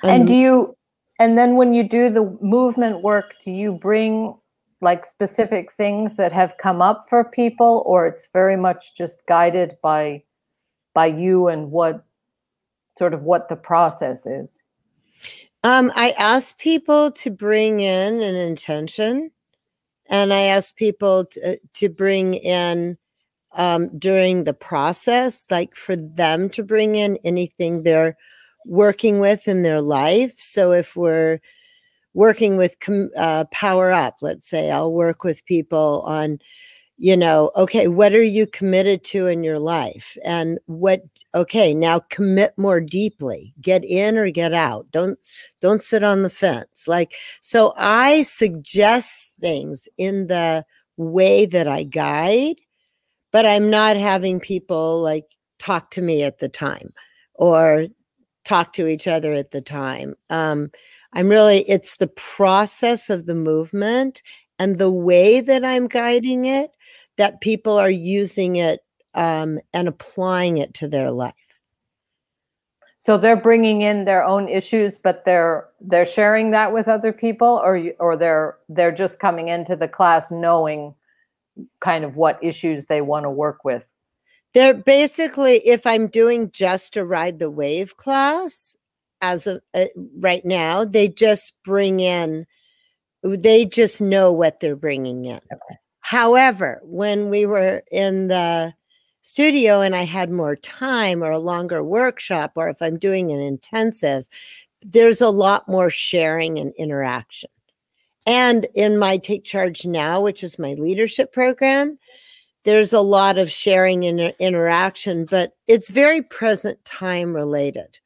[0.02, 0.76] and do you
[1.18, 4.34] and then when you do the movement work do you bring
[4.80, 9.76] like specific things that have come up for people or it's very much just guided
[9.82, 10.22] by
[10.94, 12.04] by you and what
[12.98, 14.56] sort of what the process is?
[15.64, 19.32] Um, i ask people to bring in an intention
[20.06, 22.96] and i ask people to, to bring in
[23.54, 28.16] um, during the process like for them to bring in anything they're
[28.68, 30.34] working with in their life.
[30.38, 31.40] So if we're
[32.14, 32.76] working with
[33.16, 36.38] uh, Power Up, let's say, I'll work with people on,
[36.98, 40.18] you know, okay, what are you committed to in your life?
[40.24, 41.02] And what,
[41.34, 44.90] okay, now commit more deeply, get in or get out.
[44.90, 45.18] Don't,
[45.60, 46.86] don't sit on the fence.
[46.86, 50.64] Like, so I suggest things in the
[50.96, 52.56] way that I guide,
[53.32, 55.24] but I'm not having people like
[55.58, 56.92] talk to me at the time
[57.34, 57.86] or
[58.48, 60.14] talk to each other at the time.
[60.30, 60.70] Um,
[61.12, 64.22] I'm really, it's the process of the movement
[64.58, 66.70] and the way that I'm guiding it
[67.18, 68.80] that people are using it
[69.14, 71.34] um, and applying it to their life.
[73.00, 77.60] So they're bringing in their own issues, but they're they're sharing that with other people,
[77.62, 80.94] or or they're they're just coming into the class knowing
[81.80, 83.88] kind of what issues they want to work with.
[84.54, 88.76] They're basically, if I'm doing just a ride the wave class,
[89.20, 89.86] as of uh,
[90.18, 92.46] right now, they just bring in,
[93.22, 95.36] they just know what they're bringing in.
[95.36, 95.78] Okay.
[96.00, 98.72] However, when we were in the
[99.22, 103.40] studio and I had more time or a longer workshop, or if I'm doing an
[103.40, 104.26] intensive,
[104.80, 107.50] there's a lot more sharing and interaction.
[108.26, 111.98] And in my Take Charge Now, which is my leadership program,
[112.68, 117.98] there's a lot of sharing and interaction, but it's very present time related.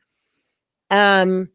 [0.88, 1.48] Um,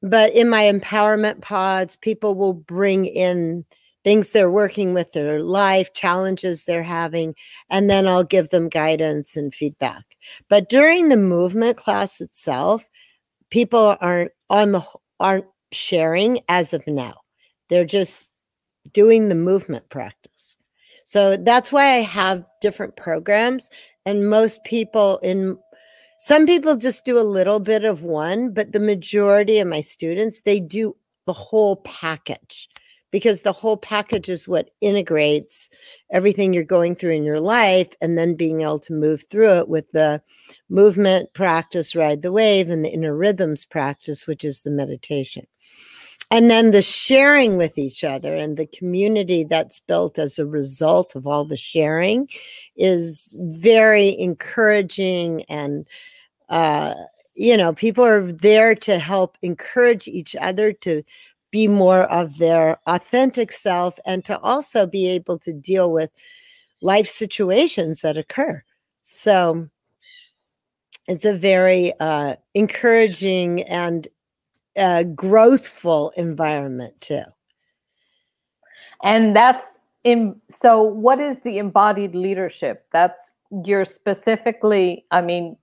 [0.00, 3.64] but in my empowerment pods, people will bring in
[4.04, 7.34] things they're working with their life, challenges they're having,
[7.68, 10.04] and then I'll give them guidance and feedback.
[10.48, 12.88] But during the movement class itself,
[13.50, 14.84] people aren't on the
[15.18, 17.22] aren't sharing as of now.
[17.70, 18.30] They're just
[18.92, 20.58] doing the movement practice.
[21.04, 23.70] So that's why I have different programs
[24.06, 25.58] and most people in
[26.18, 30.42] some people just do a little bit of one, but the majority of my students
[30.42, 30.96] they do
[31.26, 32.68] the whole package
[33.12, 35.68] because the whole package is what integrates
[36.10, 39.68] everything you're going through in your life and then being able to move through it
[39.68, 40.20] with the
[40.70, 45.46] movement practice, ride the wave, and the inner rhythms practice, which is the meditation.
[46.32, 51.14] And then the sharing with each other and the community that's built as a result
[51.14, 52.26] of all the sharing
[52.74, 55.86] is very encouraging and
[56.48, 56.94] uh,
[57.34, 61.02] you know people are there to help encourage each other to
[61.50, 66.10] be more of their authentic self and to also be able to deal with
[66.80, 68.64] life situations that occur.
[69.02, 69.68] So
[71.08, 74.08] it's a very uh, encouraging and
[74.76, 77.22] uh, growthful environment too.
[79.02, 80.40] And that's in.
[80.48, 82.86] So, what is the embodied leadership?
[82.92, 83.32] That's
[83.64, 85.04] you're specifically.
[85.10, 85.56] I mean,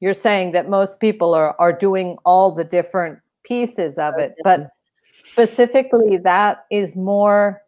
[0.00, 4.70] you're saying that most people are are doing all the different pieces of it, but
[5.12, 7.62] specifically that is more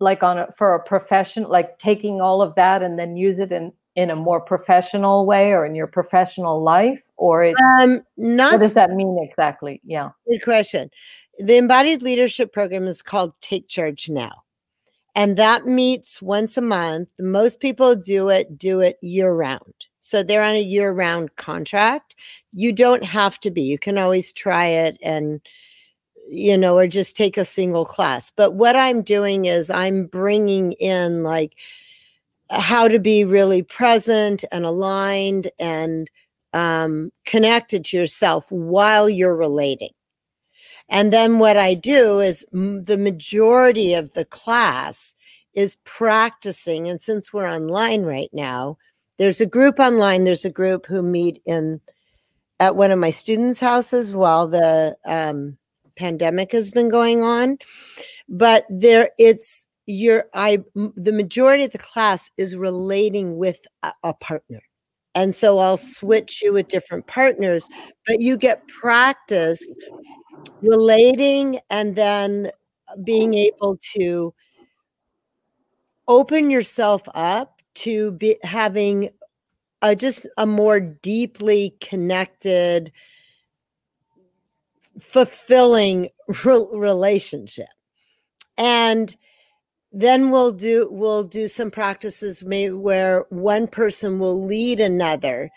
[0.00, 3.52] like on a, for a profession like taking all of that and then use it
[3.52, 8.52] in in a more professional way or in your professional life or it's um not
[8.52, 9.80] what does that mean exactly?
[9.84, 10.10] Yeah.
[10.30, 10.90] Good question.
[11.38, 14.42] The embodied leadership program is called take charge now
[15.14, 17.08] and that meets once a month.
[17.20, 19.74] Most people do it do it year round
[20.04, 22.16] so they're on a year round contract.
[22.50, 23.62] You don't have to be.
[23.62, 25.40] You can always try it and
[26.28, 28.30] you know, or just take a single class.
[28.30, 31.54] But what I'm doing is I'm bringing in like
[32.52, 36.10] how to be really present and aligned and
[36.52, 39.90] um, connected to yourself while you're relating.
[40.88, 45.14] And then what I do is m- the majority of the class
[45.54, 46.88] is practicing.
[46.88, 48.76] And since we're online right now,
[49.18, 51.80] there's a group online, there's a group who meet in
[52.60, 55.56] at one of my students' houses while the um,
[55.96, 57.58] pandemic has been going on
[58.28, 64.14] but there it's your i the majority of the class is relating with a, a
[64.14, 64.60] partner.
[65.14, 65.86] And so i'll mm-hmm.
[65.86, 67.68] switch you with different partners
[68.06, 69.62] but you get practice
[70.60, 72.50] relating and then
[73.04, 74.34] being able to
[76.08, 79.10] open yourself up to be having
[79.82, 82.92] a, just a more deeply connected
[85.00, 86.08] fulfilling
[86.44, 87.68] re- relationship.
[88.58, 89.14] And
[89.92, 95.50] then we'll do we'll do some practices maybe where one person will lead another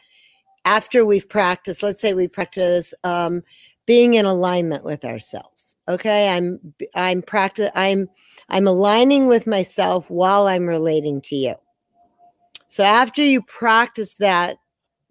[0.65, 3.41] after we've practiced let's say we practice um,
[3.85, 6.59] being in alignment with ourselves okay i'm
[6.95, 8.09] i'm practice i'm
[8.49, 11.55] i'm aligning with myself while i'm relating to you
[12.67, 14.57] so after you practice that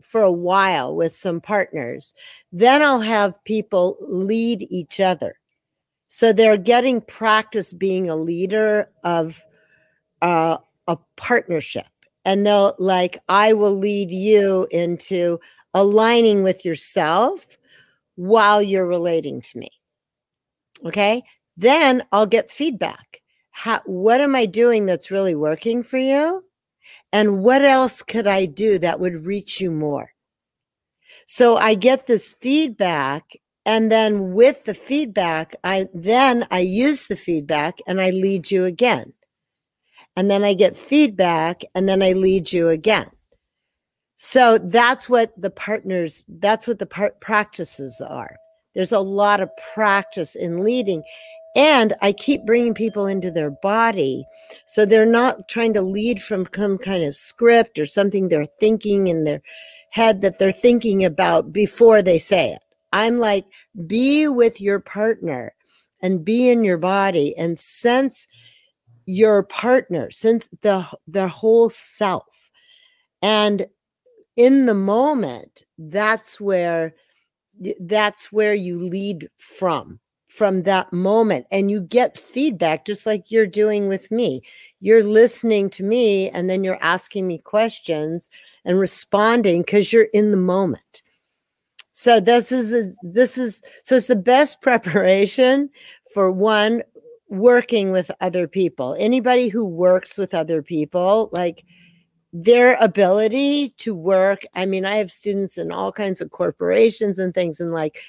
[0.05, 2.14] for a while with some partners.
[2.53, 5.39] Then I'll have people lead each other.
[6.17, 9.43] So they're getting practice being a leader of
[10.23, 11.89] uh, a partnership.
[12.25, 15.41] And they'll like, I will lead you into
[15.75, 17.59] aligning with yourself
[18.15, 19.71] while you're relating to me.
[20.85, 21.25] Okay.
[21.57, 23.21] Then I'll get feedback.
[23.51, 26.45] How, what am I doing that's really working for you?
[27.12, 30.11] And what else could I do that would reach you more?
[31.27, 33.37] So I get this feedback
[33.67, 38.65] and then with the feedback, I then I use the feedback and I lead you
[38.65, 39.12] again.
[40.17, 43.09] And then I get feedback and then I lead you again.
[44.17, 48.37] So that's what the partners, that's what the part practices are.
[48.75, 51.03] There's a lot of practice in leading.
[51.57, 54.25] And I keep bringing people into their body.
[54.67, 59.07] So they're not trying to lead from some kind of script or something they're thinking
[59.07, 59.41] in their
[59.91, 62.64] head that they're thinking about before they say it.
[62.95, 63.47] I'm like,
[63.88, 65.53] be with your partner
[66.01, 68.28] and be in your body and sense
[69.05, 72.51] your partner, sense the, the whole self.
[73.20, 73.66] And
[74.36, 76.95] in the moment, that's where
[77.80, 83.47] that's where you lead from from that moment and you get feedback just like you're
[83.47, 84.42] doing with me
[84.80, 88.28] you're listening to me and then you're asking me questions
[88.64, 91.03] and responding because you're in the moment
[91.95, 95.70] so this is a, this is so it's the best preparation
[96.12, 96.82] for one
[97.28, 98.95] working with other people.
[98.99, 101.64] Anybody who works with other people like
[102.36, 107.32] their ability to work i mean i have students in all kinds of corporations and
[107.32, 108.01] things and like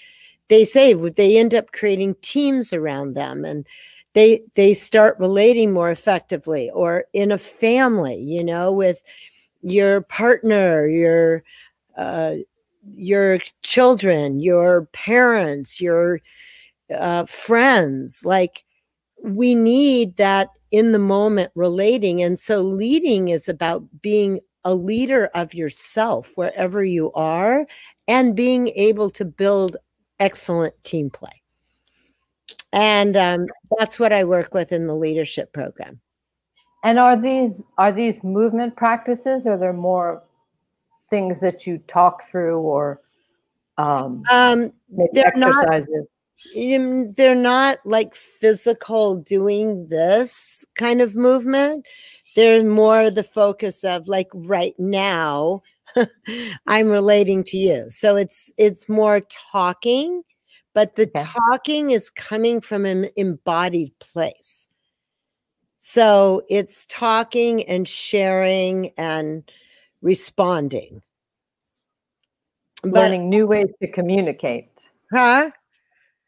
[0.47, 3.67] they say they end up creating teams around them and
[4.13, 9.03] they they start relating more effectively or in a family you know with
[9.61, 11.43] your partner your
[11.95, 12.33] uh,
[12.93, 16.19] your children your parents your
[16.95, 18.63] uh, friends like
[19.23, 25.27] we need that in the moment relating and so leading is about being a leader
[25.35, 27.65] of yourself wherever you are
[28.07, 29.77] and being able to build
[30.19, 31.41] excellent team play.
[32.73, 33.45] And um,
[33.77, 36.01] that's what I work with in the leadership program.
[36.83, 39.47] And are these are these movement practices?
[39.47, 40.23] Or are there more
[41.09, 43.01] things that you talk through, or
[43.77, 44.73] um, um,
[45.13, 46.07] they're exercises?
[46.55, 51.85] Not, they're not like physical doing this kind of movement.
[52.35, 55.61] They're more the focus of like right now
[56.67, 57.89] I'm relating to you.
[57.89, 60.23] So it's it's more talking,
[60.73, 61.23] but the okay.
[61.23, 64.67] talking is coming from an embodied place.
[65.79, 69.49] So it's talking and sharing and
[70.05, 71.01] responding.
[72.83, 74.69] Learning but, new ways to communicate.
[75.11, 75.49] Huh?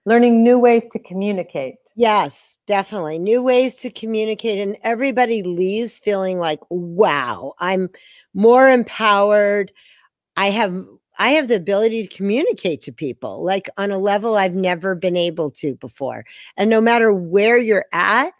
[0.05, 1.75] Learning new ways to communicate.
[1.95, 3.19] Yes, definitely.
[3.19, 4.57] New ways to communicate.
[4.59, 7.89] And everybody leaves feeling like, wow, I'm
[8.33, 9.71] more empowered.
[10.35, 10.83] I have
[11.19, 15.17] I have the ability to communicate to people like on a level I've never been
[15.17, 16.25] able to before.
[16.57, 18.31] And no matter where you're at,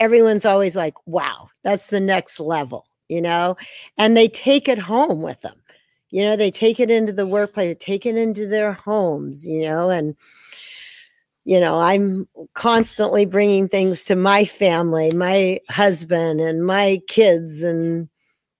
[0.00, 3.56] everyone's always like, wow, that's the next level, you know?
[3.98, 5.56] And they take it home with them.
[6.10, 9.90] You know, they take it into the workplace, take it into their homes, you know,
[9.90, 10.16] and
[11.44, 18.08] you know, I'm constantly bringing things to my family, my husband and my kids and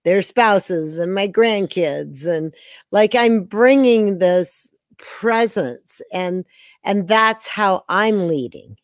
[0.03, 2.53] their spouses and my grandkids and
[2.91, 6.45] like I'm bringing this presence and
[6.83, 8.75] and that's how I'm leading.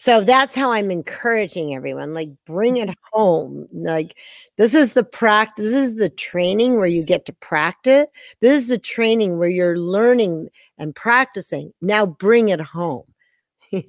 [0.00, 3.68] So that's how I'm encouraging everyone like bring it home.
[3.70, 4.16] Like
[4.56, 8.06] this is the practice this is the training where you get to practice.
[8.40, 10.48] This is the training where you're learning
[10.78, 11.74] and practicing.
[11.82, 13.04] Now bring it home.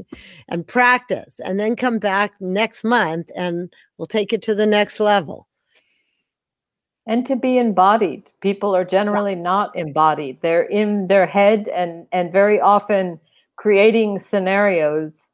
[0.50, 5.00] and practice and then come back next month and we'll take it to the next
[5.00, 5.48] level
[7.08, 12.32] and to be embodied people are generally not embodied they're in their head and and
[12.32, 13.20] very often
[13.56, 15.28] creating scenarios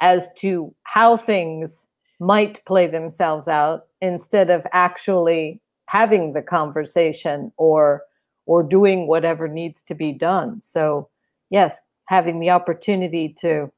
[0.00, 1.84] as to how things
[2.20, 8.02] might play themselves out instead of actually having the conversation or
[8.46, 10.60] or doing whatever needs to be done.
[10.60, 11.08] So
[11.50, 13.70] yes having the opportunity to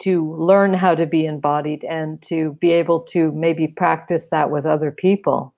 [0.00, 4.66] to learn how to be embodied and to be able to maybe practice that with
[4.66, 5.54] other people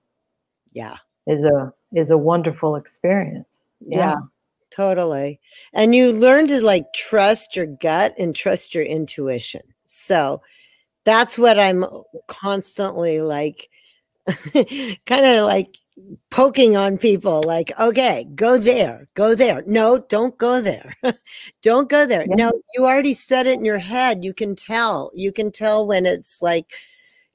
[0.73, 0.97] yeah.
[1.25, 3.63] is a is a wonderful experience.
[3.79, 3.97] Yeah.
[3.97, 4.15] yeah
[4.71, 5.39] totally.
[5.73, 9.61] And you learn to like trust your gut and trust your intuition.
[9.85, 10.41] So
[11.07, 11.85] that's what i'm
[12.27, 13.69] constantly like
[15.05, 15.73] kind of like
[16.29, 19.63] poking on people like okay go there go there.
[19.65, 20.93] No don't go there.
[21.63, 22.25] Don't go there.
[22.27, 22.35] Yeah.
[22.35, 24.23] no you already said it in your head.
[24.23, 25.11] You can tell.
[25.15, 26.67] You can tell when it's like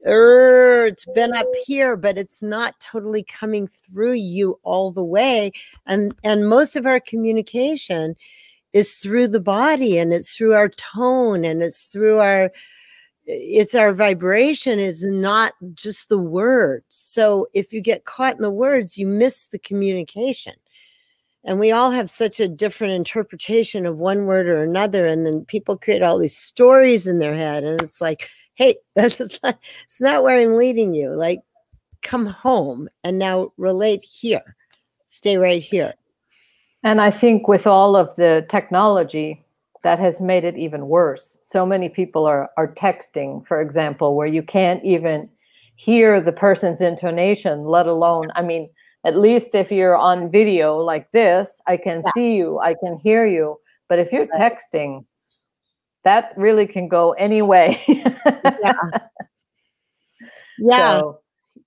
[0.06, 5.52] er, it's been up here but it's not totally coming through you all the way
[5.86, 8.16] and and most of our communication
[8.72, 12.50] is through the body and it's through our tone and it's through our
[13.24, 16.86] it's our vibration is not just the words.
[16.88, 20.54] So if you get caught in the words you miss the communication.
[21.44, 25.44] And we all have such a different interpretation of one word or another and then
[25.44, 30.00] people create all these stories in their head and it's like hey that's not, it's
[30.00, 31.38] not where i'm leading you like
[32.02, 34.56] come home and now relate here
[35.06, 35.94] stay right here
[36.82, 39.42] and i think with all of the technology
[39.82, 41.38] that has made it even worse.
[41.42, 45.28] So many people are are texting, for example, where you can't even
[45.76, 48.70] hear the person's intonation, let alone, I mean,
[49.04, 52.10] at least if you're on video like this, I can yeah.
[52.12, 53.58] see you, I can hear you.
[53.88, 55.04] But if you're texting,
[56.04, 57.82] that really can go any way.
[57.86, 58.72] yeah.
[60.58, 60.76] Yeah.
[60.98, 61.20] So,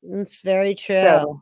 [0.04, 1.02] it's very true.
[1.02, 1.42] So,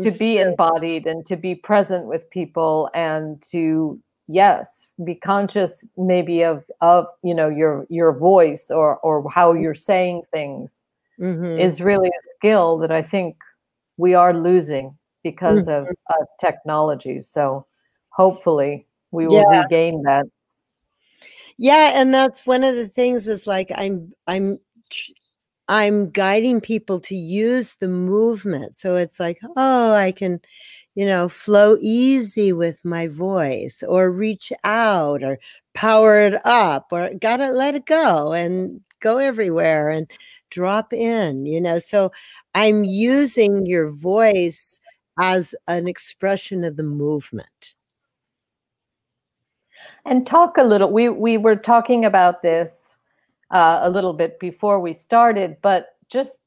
[0.00, 6.44] to be embodied and to be present with people and to yes be conscious maybe
[6.44, 10.84] of of you know your your voice or or how you're saying things
[11.18, 11.58] Mhm.
[11.58, 13.36] is really a skill that i think
[13.96, 16.20] we are losing because of, Mm-hmm.
[16.22, 17.66] of technology so
[18.10, 19.62] hopefully we will Yeah.
[19.64, 20.24] regain that
[21.58, 24.58] Yeah, and that's one of the things is like I'm I'm
[25.68, 28.74] I'm guiding people to use the movement.
[28.76, 30.40] So it's like, oh, I can,
[30.94, 35.38] you know, flow easy with my voice or reach out or
[35.74, 40.10] power it up or gotta let it go and go everywhere and
[40.50, 41.78] drop in, you know.
[41.78, 42.12] So
[42.54, 44.80] I'm using your voice
[45.20, 47.74] as an expression of the movement.
[50.04, 50.90] And talk a little.
[50.90, 52.96] We we were talking about this
[53.52, 56.40] uh, a little bit before we started, but just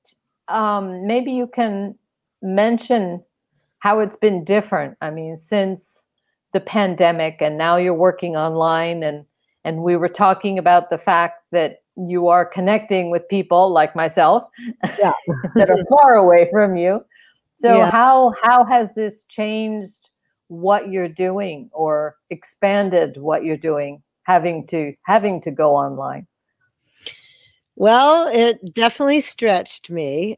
[0.50, 1.96] um, maybe you can
[2.42, 3.24] mention
[3.80, 4.98] how it's been different.
[5.02, 6.04] I mean, since
[6.54, 9.26] the pandemic, and now you're working online, and
[9.64, 14.44] and we were talking about the fact that you are connecting with people like myself
[15.00, 15.12] Yeah.
[15.56, 17.06] that are far away from you.
[17.58, 17.90] So Yeah.
[17.90, 20.10] how how has this changed
[20.48, 26.28] what you're doing or expanded what you're doing having to having to go online?
[27.78, 30.38] Well, it definitely stretched me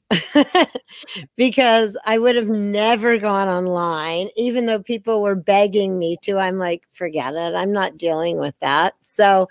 [1.36, 6.40] because I would have never gone online, even though people were begging me to.
[6.40, 7.54] I'm like, forget it.
[7.54, 8.96] I'm not dealing with that.
[9.02, 9.50] So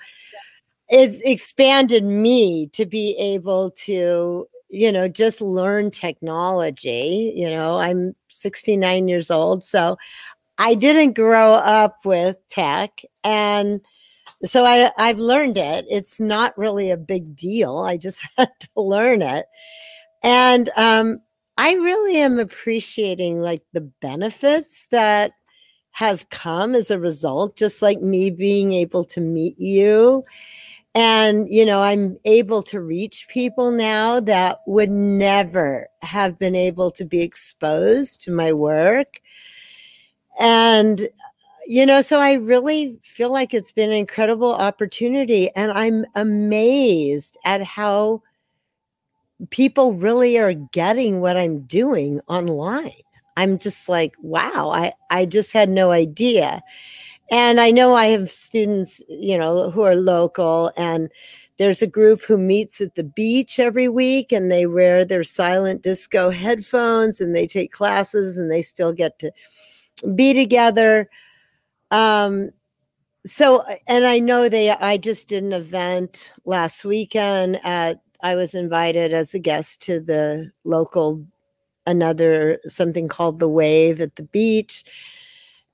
[0.88, 7.32] it's expanded me to be able to, you know, just learn technology.
[7.36, 9.64] You know, I'm 69 years old.
[9.64, 9.96] So
[10.58, 13.02] I didn't grow up with tech.
[13.24, 13.80] And
[14.44, 15.86] so I, I've learned it.
[15.88, 17.78] It's not really a big deal.
[17.78, 19.46] I just had to learn it.
[20.22, 21.20] And um,
[21.56, 25.32] I really am appreciating like the benefits that
[25.92, 30.22] have come as a result, just like me being able to meet you.
[30.94, 36.90] And, you know, I'm able to reach people now that would never have been able
[36.92, 39.20] to be exposed to my work.
[40.38, 41.08] And
[41.66, 45.50] you know, so I really feel like it's been an incredible opportunity.
[45.56, 48.22] And I'm amazed at how
[49.50, 52.92] people really are getting what I'm doing online.
[53.36, 56.62] I'm just like, wow, I, I just had no idea.
[57.30, 61.10] And I know I have students, you know, who are local and
[61.58, 65.82] there's a group who meets at the beach every week and they wear their silent
[65.82, 69.32] disco headphones and they take classes and they still get to
[70.14, 71.08] be together.
[71.90, 72.50] Um
[73.26, 78.54] so and i know they i just did an event last weekend at i was
[78.54, 81.22] invited as a guest to the local
[81.86, 84.84] another something called the wave at the beach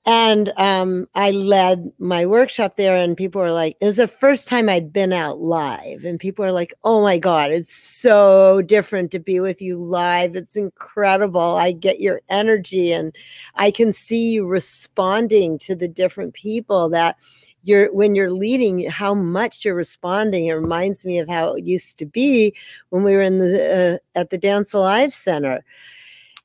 [0.05, 4.47] and um i led my workshop there and people were like it was the first
[4.47, 9.11] time i'd been out live and people were like oh my god it's so different
[9.11, 10.35] to be with you live.
[10.35, 11.55] It's incredible.
[11.55, 13.15] I get your energy and
[13.55, 17.15] I can see you responding to the different people that
[17.63, 20.47] you're when you're leading how much you're responding.
[20.47, 22.53] It reminds me of how it used to be
[22.89, 25.63] when we were in the uh, at the dance alive center.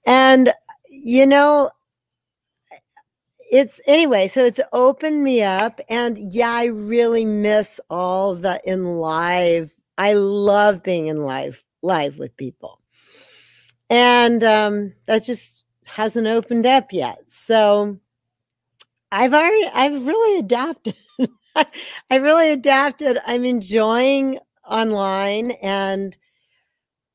[0.07, 0.53] And
[0.89, 1.71] you know
[3.51, 8.85] it's anyway so it's opened me up and yeah i really miss all the in
[8.85, 12.81] live i love being in live live with people
[13.91, 17.19] and um that just hasn't opened up yet.
[17.29, 17.99] So
[19.11, 20.97] I've already I've really adapted.
[21.57, 23.19] I really adapted.
[23.27, 24.39] I'm enjoying
[24.69, 26.17] online and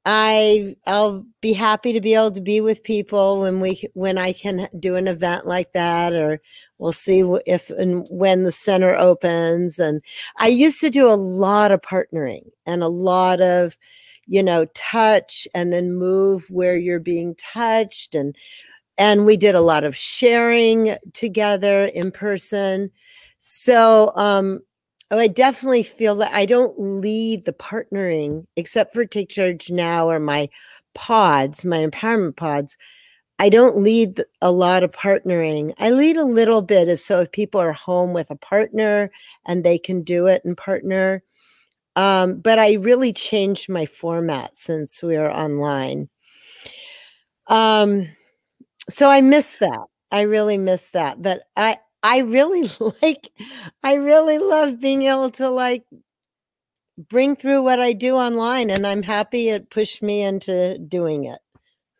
[0.05, 4.33] I I'll be happy to be able to be with people when we when I
[4.33, 6.41] can do an event like that or
[6.77, 10.01] we'll see if and when the center opens and
[10.37, 13.77] I used to do a lot of partnering and a lot of
[14.27, 18.35] you know touch and then move where you're being touched and
[18.97, 22.91] and we did a lot of sharing together in person.
[23.39, 24.61] So um
[25.11, 30.09] oh, i definitely feel that i don't lead the partnering except for take charge now
[30.09, 30.49] or my
[30.93, 32.77] pods my empowerment pods
[33.39, 37.31] i don't lead a lot of partnering i lead a little bit of so if
[37.31, 39.09] people are home with a partner
[39.45, 41.23] and they can do it and partner
[41.95, 46.09] um, but I really changed my format since we are online.
[47.47, 48.07] Um,
[48.89, 49.85] so I miss that.
[50.11, 51.21] I really miss that.
[51.21, 52.69] But I I really
[53.01, 53.29] like
[53.83, 55.85] I really love being able to like
[57.09, 61.39] bring through what I do online and I'm happy it pushed me into doing it.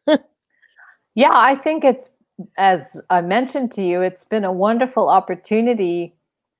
[1.16, 2.10] Yeah, I think it's
[2.58, 6.16] as I mentioned to you, it's been a wonderful opportunity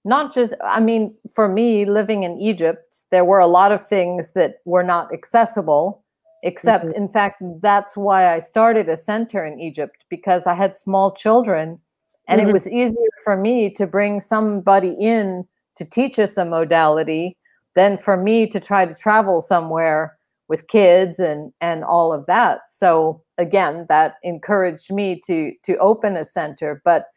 [0.06, 4.32] not just i mean for me living in egypt there were a lot of things
[4.32, 6.04] that were not accessible
[6.44, 7.04] except mm-hmm.
[7.04, 11.80] in fact that's why i started a center in egypt because i had small children
[12.28, 12.50] and mm-hmm.
[12.50, 15.46] it was easier for me to bring somebody in
[15.76, 17.38] to teach us a modality
[17.76, 20.18] than for me to try to travel somewhere
[20.48, 26.18] with kids and and all of that so again that encouraged me to to open
[26.18, 27.08] a center but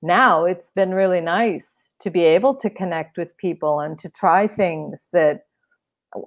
[0.00, 4.46] now it's been really nice to be able to connect with people and to try
[4.46, 5.42] things that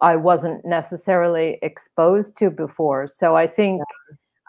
[0.01, 3.07] I wasn't necessarily exposed to before.
[3.07, 3.81] So I think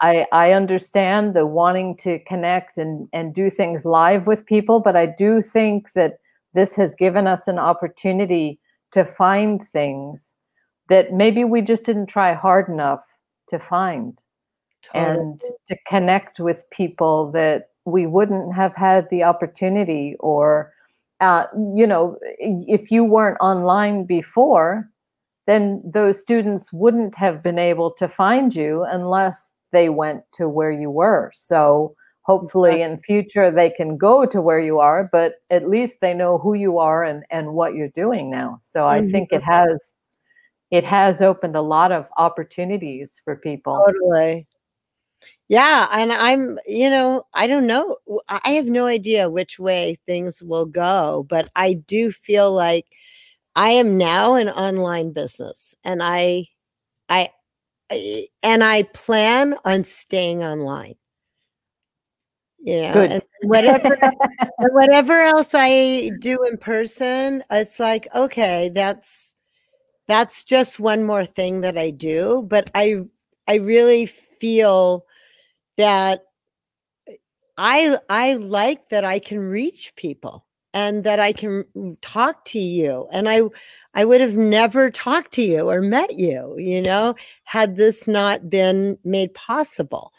[0.03, 4.97] I, I understand the wanting to connect and, and do things live with people, but
[4.97, 6.17] I do think that
[6.53, 8.59] this has given us an opportunity
[8.91, 10.35] to find things
[10.89, 13.05] that maybe we just didn't try hard enough
[13.47, 14.19] to find
[14.81, 15.19] totally.
[15.19, 20.73] and to connect with people that we wouldn't have had the opportunity or
[21.21, 24.89] uh, you know if you weren't online before
[25.47, 30.71] then those students wouldn't have been able to find you unless they went to where
[30.71, 35.69] you were so hopefully in future they can go to where you are but at
[35.69, 39.05] least they know who you are and and what you're doing now so mm-hmm.
[39.05, 39.97] i think it has
[40.71, 44.47] it has opened a lot of opportunities for people totally
[45.49, 47.97] yeah, and I'm, you know, I don't know.
[48.27, 52.85] I have no idea which way things will go, but I do feel like
[53.55, 56.47] I am now an online business and I
[57.09, 57.29] I
[58.43, 60.95] and I plan on staying online.
[62.59, 63.97] You know, whatever
[64.59, 69.35] whatever else I do in person, it's like, okay, that's
[70.07, 73.01] that's just one more thing that I do, but I
[73.47, 75.05] I really feel
[75.77, 76.23] that
[77.57, 81.65] I I like that I can reach people and that I can
[82.01, 83.41] talk to you and I
[83.93, 88.49] I would have never talked to you or met you, you know, had this not
[88.49, 90.13] been made possible.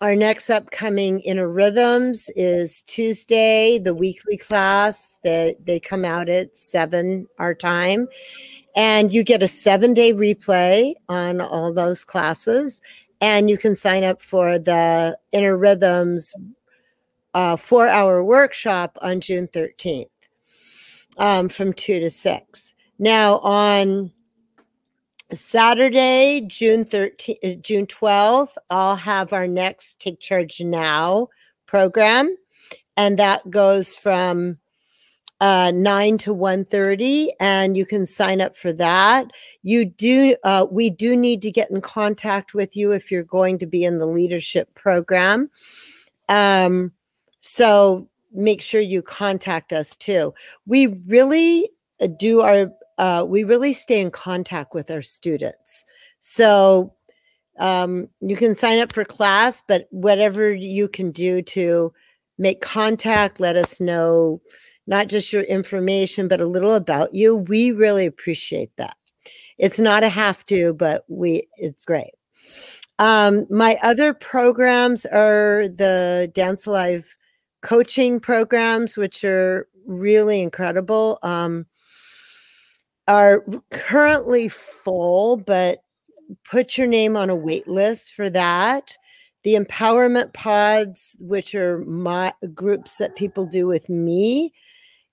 [0.01, 6.55] our next upcoming Inner Rhythms is Tuesday, the weekly class that they come out at
[6.55, 8.07] 7 our time.
[8.75, 12.79] And you get a seven day replay on all those classes
[13.21, 16.31] and you can sign up for the Inner Rhythms
[17.33, 20.09] uh, four hour workshop on June 13th
[21.17, 22.73] um, from 2 to 6.
[22.99, 24.11] Now, on
[25.33, 31.27] Saturday, June 13th, uh, June 12th, I'll have our next Take Charge Now
[31.65, 32.35] program.
[32.95, 34.57] And that goes from
[35.39, 39.31] uh, 9 to 1.30 and you can sign up for that.
[39.61, 43.59] You do uh, we do need to get in contact with you if you're going
[43.59, 45.51] to be in the leadership program.
[46.27, 46.91] Um,
[47.41, 50.33] so make sure you contact us too.
[50.65, 51.69] We really
[52.01, 55.85] uh, do our uh, we really stay in contact with our students
[56.19, 56.93] so
[57.59, 61.93] um, you can sign up for class but whatever you can do to
[62.37, 64.41] make contact let us know
[64.87, 67.35] not just your information, but a little about you.
[67.35, 68.95] We really appreciate that.
[69.57, 72.11] it's not a have to, but we it's great.
[72.99, 77.17] Um, my other programs are the Dance Alive
[77.61, 81.19] coaching programs, which are really incredible.
[81.23, 81.65] Um,
[83.07, 85.79] are currently full, but
[86.49, 88.97] put your name on a wait list for that.
[89.43, 94.51] The empowerment pods, which are my groups that people do with me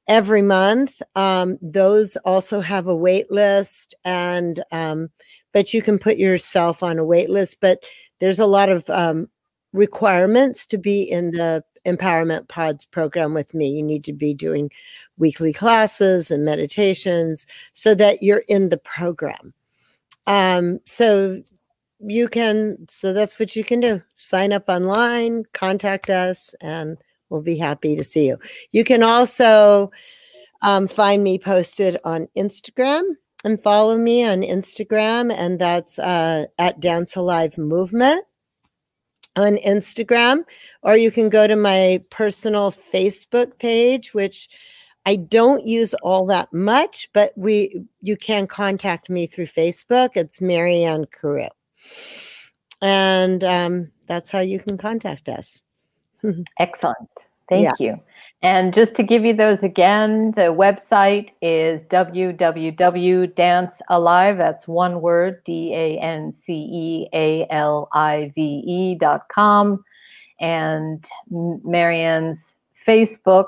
[0.08, 5.08] every month, um, those also have a wait list, and um,
[5.52, 7.58] but you can put yourself on a wait list.
[7.60, 7.80] But
[8.18, 9.28] there's a lot of um,
[9.72, 13.68] requirements to be in the empowerment pods program with me.
[13.68, 14.70] You need to be doing
[15.18, 19.52] weekly classes and meditations so that you're in the program.
[20.26, 21.42] Um, so
[22.00, 24.02] you can, so that's what you can do.
[24.16, 28.38] Sign up online, contact us, and we'll be happy to see you.
[28.72, 29.90] You can also
[30.62, 33.02] um, find me posted on Instagram
[33.44, 38.24] and follow me on Instagram, and that's uh, at Dance Alive Movement
[39.36, 40.44] on Instagram,
[40.82, 44.48] or you can go to my personal Facebook page, which
[45.06, 50.10] I don't use all that much, but we you can contact me through Facebook.
[50.14, 51.48] It's Mariane Karou.
[52.80, 55.62] And um, that's how you can contact us.
[56.58, 57.08] Excellent.
[57.48, 57.72] Thank yeah.
[57.78, 58.00] you.
[58.44, 65.74] And just to give you those again, the website is www.dancealive, that's one word, D
[65.74, 69.82] A N C E A L I V E dot com.
[70.42, 73.46] And Mariane's Facebook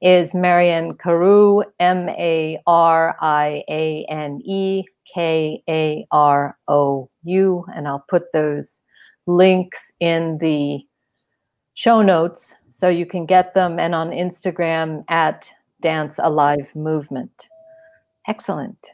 [0.00, 7.64] is Mariane Karou, M A R I A N E K A R O U.
[7.74, 8.80] And I'll put those
[9.26, 10.86] links in the
[11.74, 15.50] show notes so you can get them and on Instagram at
[15.80, 17.48] Dance Alive Movement.
[18.26, 18.92] Excellent.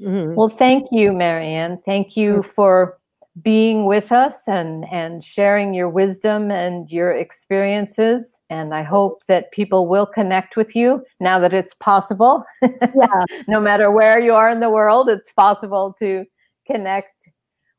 [0.00, 0.34] Mm-hmm.
[0.34, 1.82] Well, thank you, Mariane.
[1.84, 2.98] Thank you for
[3.42, 9.52] being with us and and sharing your wisdom and your experiences and i hope that
[9.52, 14.48] people will connect with you now that it's possible yeah no matter where you are
[14.48, 16.24] in the world it's possible to
[16.66, 17.28] connect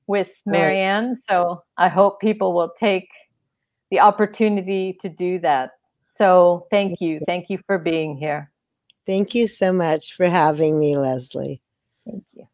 [0.05, 1.17] with mariane right.
[1.27, 3.09] so i hope people will take
[3.91, 5.71] the opportunity to do that.
[6.11, 7.21] So thank you.
[7.25, 8.51] Thank you for being here.
[9.05, 11.61] Thank you so much for having me, Leslie.
[12.05, 12.47] Thank you.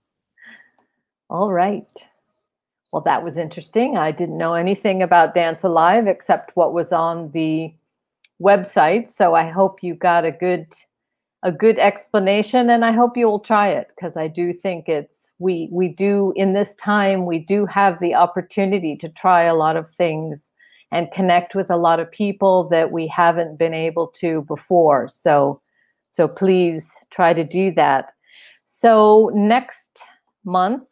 [1.29, 1.87] All right.
[2.91, 3.97] Well, that was interesting.
[3.97, 7.73] I didn't know anything about Dance Alive except what was on the
[8.39, 9.11] website.
[9.11, 10.67] So I hope you got a good
[11.41, 15.29] a good explanation and I hope you will try it because I do think it's
[15.39, 19.75] we we do in this time we do have the opportunity to try a lot
[19.75, 20.51] of things
[20.93, 25.07] and connect with a lot of people that we haven't been able to before.
[25.09, 25.59] So,
[26.11, 28.13] so please try to do that.
[28.65, 30.03] So next
[30.45, 30.83] month,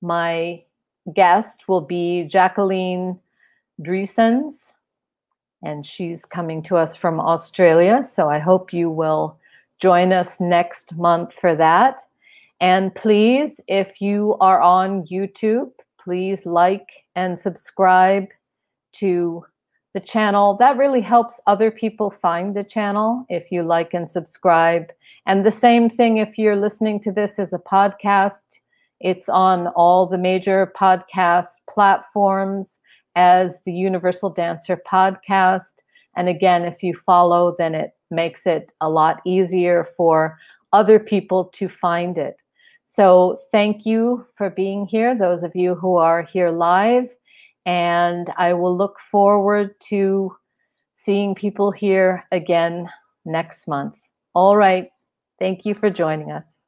[0.00, 0.62] my
[1.14, 3.18] guest will be Jacqueline
[3.82, 4.70] Dreesens,
[5.64, 8.04] and she's coming to us from Australia.
[8.04, 9.36] So I hope you will
[9.80, 12.02] join us next month for that.
[12.60, 18.28] And please, if you are on YouTube, please like and subscribe
[18.94, 19.44] to
[19.94, 20.56] the channel.
[20.56, 24.92] That really helps other people find the channel if you like and subscribe.
[25.26, 28.60] And the same thing if you're listening to this as a podcast,
[29.00, 32.80] it's on all the major podcast platforms
[33.16, 35.74] as the Universal Dancer podcast.
[36.16, 40.38] And again, if you follow, then it makes it a lot easier for
[40.72, 42.36] other people to find it.
[42.86, 47.14] So thank you for being here, those of you who are here live
[47.68, 50.34] and I will look forward to
[50.96, 52.88] seeing people here again
[53.26, 53.92] next month.
[54.32, 54.88] All right.
[55.38, 56.60] Thank you for joining us.